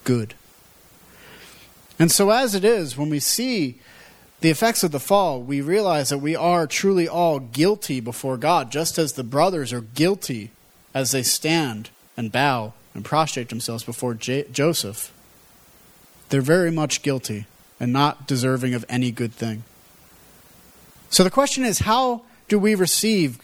good. 0.04 0.34
And 1.98 2.10
so, 2.10 2.30
as 2.30 2.54
it 2.54 2.64
is, 2.64 2.96
when 2.96 3.10
we 3.10 3.20
see 3.20 3.78
the 4.40 4.50
effects 4.50 4.82
of 4.82 4.90
the 4.90 5.00
fall, 5.00 5.40
we 5.40 5.60
realize 5.60 6.08
that 6.10 6.18
we 6.18 6.34
are 6.34 6.66
truly 6.66 7.06
all 7.06 7.38
guilty 7.38 8.00
before 8.00 8.36
God, 8.36 8.72
just 8.72 8.98
as 8.98 9.12
the 9.12 9.24
brothers 9.24 9.72
are 9.72 9.80
guilty 9.80 10.50
as 10.94 11.12
they 11.12 11.22
stand 11.22 11.90
and 12.16 12.32
bow 12.32 12.72
and 12.94 13.04
prostrate 13.04 13.48
themselves 13.48 13.84
before 13.84 14.14
J- 14.14 14.46
Joseph. 14.52 15.12
They're 16.28 16.40
very 16.40 16.70
much 16.70 17.02
guilty 17.02 17.46
and 17.78 17.92
not 17.92 18.26
deserving 18.26 18.74
of 18.74 18.84
any 18.88 19.10
good 19.10 19.32
thing. 19.32 19.64
So 21.10 21.24
the 21.24 21.30
question 21.30 21.64
is 21.64 21.80
how 21.80 22.22
do 22.52 22.58
we 22.58 22.74
receive 22.74 23.38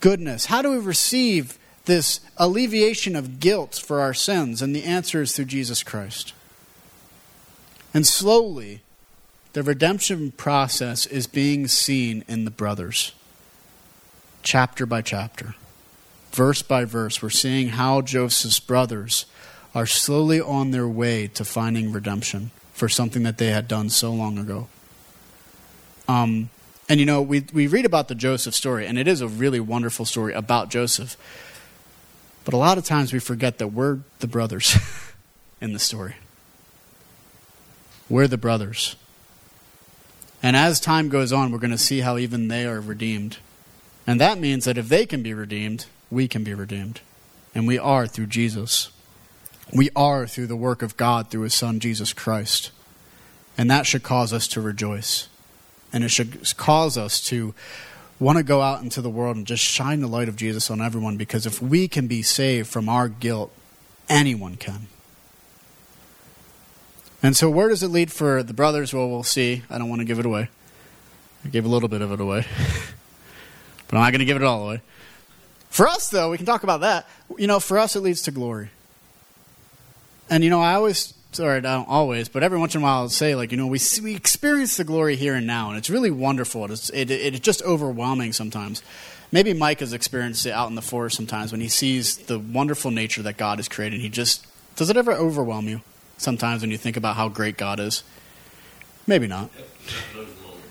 goodness? 0.00 0.44
How 0.44 0.60
do 0.60 0.72
we 0.72 0.76
receive 0.76 1.58
this 1.86 2.20
alleviation 2.36 3.16
of 3.16 3.40
guilt 3.40 3.82
for 3.82 4.02
our 4.02 4.12
sins? 4.12 4.60
And 4.60 4.76
the 4.76 4.84
answer 4.84 5.22
is 5.22 5.34
through 5.34 5.46
Jesus 5.46 5.82
Christ. 5.82 6.34
And 7.94 8.06
slowly, 8.06 8.82
the 9.54 9.62
redemption 9.62 10.32
process 10.32 11.06
is 11.06 11.26
being 11.26 11.66
seen 11.66 12.26
in 12.28 12.44
the 12.44 12.50
brothers, 12.50 13.12
chapter 14.42 14.84
by 14.84 15.00
chapter, 15.00 15.54
verse 16.32 16.60
by 16.60 16.84
verse. 16.84 17.22
We're 17.22 17.30
seeing 17.30 17.68
how 17.68 18.02
Joseph's 18.02 18.60
brothers 18.60 19.24
are 19.74 19.86
slowly 19.86 20.42
on 20.42 20.72
their 20.72 20.86
way 20.86 21.26
to 21.28 21.42
finding 21.46 21.90
redemption 21.90 22.50
for 22.74 22.90
something 22.90 23.22
that 23.22 23.38
they 23.38 23.46
had 23.46 23.66
done 23.66 23.88
so 23.88 24.12
long 24.12 24.36
ago. 24.36 24.68
Um, 26.06 26.50
and 26.92 27.00
you 27.00 27.06
know, 27.06 27.22
we, 27.22 27.42
we 27.54 27.68
read 27.68 27.86
about 27.86 28.08
the 28.08 28.14
Joseph 28.14 28.54
story, 28.54 28.86
and 28.86 28.98
it 28.98 29.08
is 29.08 29.22
a 29.22 29.26
really 29.26 29.60
wonderful 29.60 30.04
story 30.04 30.34
about 30.34 30.68
Joseph. 30.68 31.16
But 32.44 32.52
a 32.52 32.58
lot 32.58 32.76
of 32.76 32.84
times 32.84 33.14
we 33.14 33.18
forget 33.18 33.56
that 33.56 33.68
we're 33.68 34.00
the 34.18 34.26
brothers 34.26 34.76
in 35.62 35.72
the 35.72 35.78
story. 35.78 36.16
We're 38.10 38.28
the 38.28 38.36
brothers. 38.36 38.96
And 40.42 40.54
as 40.54 40.80
time 40.80 41.08
goes 41.08 41.32
on, 41.32 41.50
we're 41.50 41.60
going 41.60 41.70
to 41.70 41.78
see 41.78 42.00
how 42.00 42.18
even 42.18 42.48
they 42.48 42.66
are 42.66 42.78
redeemed. 42.78 43.38
And 44.06 44.20
that 44.20 44.38
means 44.38 44.66
that 44.66 44.76
if 44.76 44.90
they 44.90 45.06
can 45.06 45.22
be 45.22 45.32
redeemed, 45.32 45.86
we 46.10 46.28
can 46.28 46.44
be 46.44 46.52
redeemed. 46.52 47.00
And 47.54 47.66
we 47.66 47.78
are 47.78 48.06
through 48.06 48.26
Jesus. 48.26 48.90
We 49.72 49.88
are 49.96 50.26
through 50.26 50.48
the 50.48 50.56
work 50.56 50.82
of 50.82 50.98
God 50.98 51.30
through 51.30 51.44
His 51.44 51.54
Son, 51.54 51.80
Jesus 51.80 52.12
Christ. 52.12 52.70
And 53.56 53.70
that 53.70 53.86
should 53.86 54.02
cause 54.02 54.34
us 54.34 54.46
to 54.48 54.60
rejoice. 54.60 55.28
And 55.92 56.04
it 56.04 56.10
should 56.10 56.56
cause 56.56 56.96
us 56.96 57.20
to 57.26 57.54
want 58.18 58.38
to 58.38 58.44
go 58.44 58.60
out 58.60 58.82
into 58.82 59.02
the 59.02 59.10
world 59.10 59.36
and 59.36 59.46
just 59.46 59.62
shine 59.62 60.00
the 60.00 60.06
light 60.06 60.28
of 60.28 60.36
Jesus 60.36 60.70
on 60.70 60.80
everyone 60.80 61.16
because 61.16 61.44
if 61.44 61.60
we 61.60 61.88
can 61.88 62.06
be 62.06 62.22
saved 62.22 62.68
from 62.68 62.88
our 62.88 63.08
guilt, 63.08 63.52
anyone 64.08 64.56
can. 64.56 64.86
And 67.22 67.36
so, 67.36 67.48
where 67.48 67.68
does 67.68 67.82
it 67.82 67.88
lead 67.88 68.10
for 68.10 68.42
the 68.42 68.54
brothers? 68.54 68.92
Well, 68.92 69.08
we'll 69.08 69.22
see. 69.22 69.62
I 69.70 69.78
don't 69.78 69.88
want 69.88 70.00
to 70.00 70.04
give 70.04 70.18
it 70.18 70.26
away. 70.26 70.48
I 71.44 71.48
gave 71.48 71.64
a 71.64 71.68
little 71.68 71.88
bit 71.88 72.02
of 72.02 72.10
it 72.10 72.20
away, 72.20 72.44
but 73.88 73.96
I'm 73.96 74.02
not 74.02 74.10
going 74.10 74.20
to 74.20 74.24
give 74.24 74.36
it 74.36 74.42
all 74.42 74.64
away. 74.64 74.80
For 75.70 75.88
us, 75.88 76.10
though, 76.10 76.30
we 76.30 76.36
can 76.36 76.46
talk 76.46 76.64
about 76.64 76.80
that. 76.80 77.08
You 77.38 77.46
know, 77.46 77.60
for 77.60 77.78
us, 77.78 77.96
it 77.96 78.00
leads 78.00 78.22
to 78.22 78.30
glory. 78.30 78.70
And, 80.28 80.44
you 80.44 80.50
know, 80.50 80.60
I 80.60 80.74
always, 80.74 81.14
sorry, 81.32 81.58
I 81.58 81.60
don't 81.60 81.88
always, 81.88 82.28
but 82.28 82.42
every 82.42 82.58
once 82.58 82.74
in 82.74 82.80
a 82.80 82.84
while 82.84 83.02
I'll 83.02 83.08
say, 83.08 83.34
like, 83.34 83.50
you 83.50 83.56
know, 83.56 83.66
we, 83.66 83.80
we 84.02 84.14
experience 84.14 84.76
the 84.76 84.84
glory 84.84 85.16
here 85.16 85.34
and 85.34 85.46
now, 85.46 85.68
and 85.68 85.78
it's 85.78 85.90
really 85.90 86.10
wonderful. 86.10 86.70
It's, 86.70 86.90
it, 86.90 87.10
it, 87.10 87.34
it's 87.34 87.40
just 87.40 87.62
overwhelming 87.62 88.32
sometimes. 88.32 88.82
Maybe 89.30 89.54
Mike 89.54 89.80
has 89.80 89.92
experienced 89.92 90.46
it 90.46 90.52
out 90.52 90.68
in 90.68 90.74
the 90.74 90.82
forest 90.82 91.16
sometimes 91.16 91.52
when 91.52 91.60
he 91.60 91.68
sees 91.68 92.18
the 92.18 92.38
wonderful 92.38 92.90
nature 92.90 93.22
that 93.22 93.36
God 93.36 93.58
has 93.58 93.68
created. 93.68 94.00
He 94.00 94.08
just, 94.08 94.46
does 94.76 94.90
it 94.90 94.96
ever 94.96 95.12
overwhelm 95.12 95.68
you? 95.68 95.80
sometimes 96.22 96.62
when 96.62 96.70
you 96.70 96.78
think 96.78 96.96
about 96.96 97.16
how 97.16 97.28
great 97.28 97.56
God 97.56 97.80
is? 97.80 98.04
Maybe 99.06 99.26
not. 99.26 99.50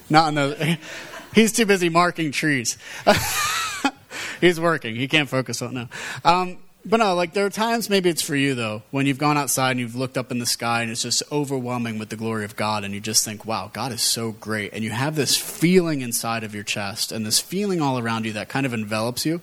Not 0.09 0.29
in 0.29 0.35
the. 0.35 0.77
He's 1.35 1.53
too 1.53 1.65
busy 1.65 1.87
marking 1.87 2.33
trees. 2.33 2.77
he's 4.41 4.59
working. 4.59 4.97
He 4.97 5.07
can't 5.07 5.29
focus 5.29 5.61
on 5.61 5.73
now. 5.73 5.89
Um, 6.25 6.57
but 6.85 6.97
no, 6.97 7.15
like 7.15 7.33
there 7.33 7.45
are 7.45 7.51
times, 7.51 7.89
maybe 7.89 8.09
it's 8.09 8.21
for 8.21 8.35
you 8.35 8.55
though, 8.55 8.83
when 8.91 9.05
you've 9.05 9.17
gone 9.17 9.37
outside 9.37 9.71
and 9.71 9.79
you've 9.79 9.95
looked 9.95 10.17
up 10.17 10.31
in 10.31 10.39
the 10.39 10.45
sky 10.45 10.81
and 10.81 10.91
it's 10.91 11.01
just 11.01 11.23
overwhelming 11.31 11.99
with 11.99 12.09
the 12.09 12.15
glory 12.15 12.45
of 12.45 12.55
God, 12.55 12.83
and 12.83 12.93
you 12.93 12.99
just 12.99 13.23
think, 13.23 13.45
wow, 13.45 13.69
God 13.73 13.91
is 13.91 14.01
so 14.01 14.31
great. 14.31 14.73
And 14.73 14.83
you 14.83 14.91
have 14.91 15.15
this 15.15 15.37
feeling 15.37 16.01
inside 16.01 16.43
of 16.43 16.55
your 16.55 16.63
chest 16.63 17.11
and 17.11 17.25
this 17.25 17.39
feeling 17.39 17.81
all 17.81 17.99
around 17.99 18.25
you 18.25 18.33
that 18.33 18.49
kind 18.49 18.65
of 18.65 18.73
envelops 18.73 19.25
you. 19.25 19.41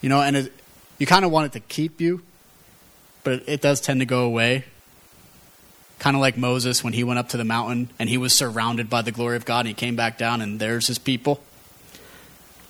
You 0.00 0.08
know, 0.08 0.20
and 0.20 0.36
it, 0.36 0.52
you 0.98 1.06
kind 1.06 1.24
of 1.24 1.30
want 1.30 1.46
it 1.46 1.52
to 1.52 1.60
keep 1.60 2.00
you, 2.00 2.22
but 3.24 3.34
it, 3.34 3.44
it 3.46 3.60
does 3.60 3.80
tend 3.80 4.00
to 4.00 4.06
go 4.06 4.24
away 4.24 4.64
Kind 5.98 6.14
of 6.14 6.20
like 6.20 6.36
Moses 6.36 6.84
when 6.84 6.92
he 6.92 7.04
went 7.04 7.18
up 7.18 7.30
to 7.30 7.36
the 7.36 7.44
mountain 7.44 7.88
and 7.98 8.08
he 8.08 8.18
was 8.18 8.34
surrounded 8.34 8.90
by 8.90 9.00
the 9.00 9.12
glory 9.12 9.36
of 9.36 9.46
God 9.46 9.60
and 9.60 9.68
he 9.68 9.74
came 9.74 9.96
back 9.96 10.18
down 10.18 10.42
and 10.42 10.60
there's 10.60 10.88
his 10.88 10.98
people 10.98 11.40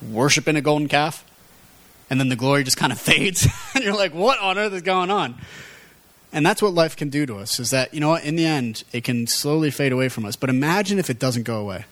worshiping 0.01 0.55
a 0.55 0.61
golden 0.61 0.87
calf. 0.87 1.25
And 2.09 2.19
then 2.19 2.29
the 2.29 2.35
glory 2.35 2.63
just 2.63 2.77
kind 2.77 2.91
of 2.91 2.99
fades. 3.01 3.47
and 3.73 3.83
you're 3.83 3.95
like, 3.95 4.13
what 4.13 4.39
on 4.39 4.57
earth 4.57 4.73
is 4.73 4.81
going 4.81 5.11
on? 5.11 5.35
And 6.33 6.45
that's 6.45 6.61
what 6.61 6.73
life 6.73 6.95
can 6.95 7.09
do 7.09 7.25
to 7.25 7.37
us 7.37 7.59
is 7.59 7.69
that, 7.71 7.93
you 7.93 7.99
know 7.99 8.09
what, 8.09 8.23
in 8.23 8.35
the 8.35 8.45
end, 8.45 8.83
it 8.91 9.03
can 9.03 9.27
slowly 9.27 9.71
fade 9.71 9.91
away 9.91 10.09
from 10.09 10.25
us. 10.25 10.35
But 10.35 10.49
imagine 10.49 10.99
if 10.99 11.09
it 11.09 11.19
doesn't 11.19 11.43
go 11.43 11.59
away. 11.59 11.85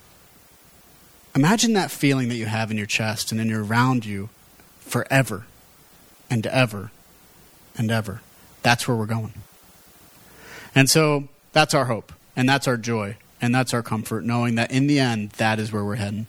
Imagine 1.35 1.73
that 1.73 1.91
feeling 1.91 2.29
that 2.29 2.35
you 2.35 2.45
have 2.45 2.71
in 2.71 2.77
your 2.77 2.85
chest 2.85 3.31
and 3.31 3.41
in 3.41 3.47
your 3.47 3.63
around 3.63 4.05
you 4.05 4.29
forever 4.79 5.45
and 6.29 6.45
ever 6.47 6.91
and 7.77 7.91
ever. 7.91 8.21
That's 8.61 8.87
where 8.87 8.95
we're 8.95 9.05
going. 9.05 9.33
And 10.73 10.89
so 10.89 11.29
that's 11.53 11.73
our 11.73 11.85
hope, 11.85 12.11
and 12.35 12.47
that's 12.47 12.67
our 12.67 12.77
joy, 12.77 13.17
and 13.41 13.55
that's 13.55 13.73
our 13.73 13.81
comfort, 13.81 14.25
knowing 14.25 14.55
that 14.55 14.71
in 14.71 14.87
the 14.87 14.99
end, 14.99 15.31
that 15.31 15.59
is 15.59 15.71
where 15.71 15.83
we're 15.83 15.95
heading. 15.95 16.27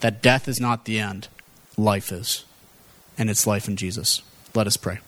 That 0.00 0.22
death 0.22 0.48
is 0.48 0.60
not 0.60 0.84
the 0.84 0.98
end, 0.98 1.28
life 1.76 2.10
is. 2.10 2.44
And 3.22 3.30
it's 3.30 3.46
life 3.46 3.68
in 3.68 3.76
Jesus. 3.76 4.20
Let 4.52 4.66
us 4.66 4.76
pray. 4.76 4.98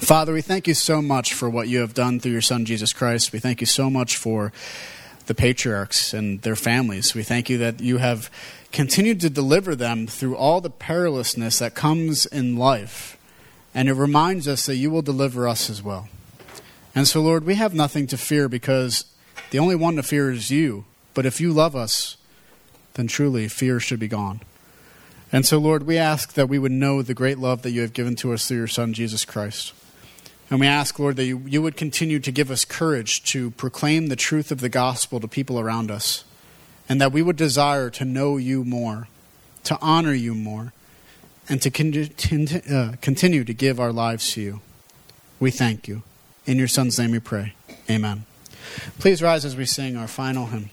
Father, 0.00 0.32
we 0.32 0.40
thank 0.40 0.66
you 0.66 0.72
so 0.72 1.02
much 1.02 1.34
for 1.34 1.50
what 1.50 1.68
you 1.68 1.80
have 1.80 1.92
done 1.92 2.20
through 2.20 2.32
your 2.32 2.40
Son, 2.40 2.64
Jesus 2.64 2.94
Christ. 2.94 3.34
We 3.34 3.38
thank 3.38 3.60
you 3.60 3.66
so 3.66 3.90
much 3.90 4.16
for 4.16 4.50
the 5.26 5.34
patriarchs 5.34 6.14
and 6.14 6.40
their 6.40 6.56
families. 6.56 7.14
We 7.14 7.22
thank 7.22 7.50
you 7.50 7.58
that 7.58 7.80
you 7.80 7.98
have 7.98 8.30
continued 8.72 9.20
to 9.20 9.28
deliver 9.28 9.76
them 9.76 10.06
through 10.06 10.38
all 10.38 10.62
the 10.62 10.70
perilousness 10.70 11.58
that 11.58 11.74
comes 11.74 12.24
in 12.24 12.56
life. 12.56 13.18
And 13.74 13.90
it 13.90 13.92
reminds 13.92 14.48
us 14.48 14.64
that 14.64 14.76
you 14.76 14.90
will 14.90 15.02
deliver 15.02 15.46
us 15.46 15.68
as 15.68 15.82
well. 15.82 16.08
And 16.94 17.06
so, 17.06 17.20
Lord, 17.20 17.44
we 17.44 17.56
have 17.56 17.74
nothing 17.74 18.06
to 18.06 18.16
fear 18.16 18.48
because 18.48 19.04
the 19.50 19.58
only 19.58 19.74
one 19.74 19.96
to 19.96 20.02
fear 20.02 20.30
is 20.30 20.50
you. 20.50 20.86
But 21.12 21.26
if 21.26 21.42
you 21.42 21.52
love 21.52 21.76
us, 21.76 22.16
then 22.94 23.06
truly 23.06 23.48
fear 23.48 23.80
should 23.80 24.00
be 24.00 24.08
gone. 24.08 24.40
And 25.30 25.44
so, 25.44 25.58
Lord, 25.58 25.86
we 25.86 25.98
ask 25.98 26.34
that 26.34 26.48
we 26.48 26.58
would 26.58 26.72
know 26.72 27.02
the 27.02 27.14
great 27.14 27.38
love 27.38 27.62
that 27.62 27.70
you 27.70 27.82
have 27.82 27.92
given 27.92 28.16
to 28.16 28.32
us 28.32 28.48
through 28.48 28.58
your 28.58 28.66
Son, 28.66 28.94
Jesus 28.94 29.24
Christ. 29.24 29.74
And 30.50 30.60
we 30.60 30.66
ask, 30.66 30.98
Lord, 30.98 31.16
that 31.16 31.26
you, 31.26 31.42
you 31.46 31.60
would 31.60 31.76
continue 31.76 32.18
to 32.20 32.32
give 32.32 32.50
us 32.50 32.64
courage 32.64 33.22
to 33.24 33.50
proclaim 33.52 34.06
the 34.06 34.16
truth 34.16 34.50
of 34.50 34.60
the 34.60 34.70
gospel 34.70 35.20
to 35.20 35.28
people 35.28 35.60
around 35.60 35.90
us. 35.90 36.24
And 36.88 37.00
that 37.02 37.12
we 37.12 37.20
would 37.20 37.36
desire 37.36 37.90
to 37.90 38.04
know 38.06 38.38
you 38.38 38.64
more, 38.64 39.08
to 39.64 39.76
honor 39.82 40.14
you 40.14 40.34
more, 40.34 40.72
and 41.46 41.60
to 41.60 41.70
con- 41.70 42.48
uh, 42.74 42.96
continue 43.02 43.44
to 43.44 43.52
give 43.52 43.78
our 43.78 43.92
lives 43.92 44.32
to 44.32 44.40
you. 44.40 44.60
We 45.38 45.50
thank 45.50 45.86
you. 45.86 46.02
In 46.46 46.56
your 46.56 46.68
Son's 46.68 46.98
name 46.98 47.10
we 47.10 47.18
pray. 47.18 47.52
Amen. 47.90 48.24
Please 48.98 49.22
rise 49.22 49.44
as 49.44 49.54
we 49.54 49.66
sing 49.66 49.96
our 49.96 50.08
final 50.08 50.46
hymn. 50.46 50.70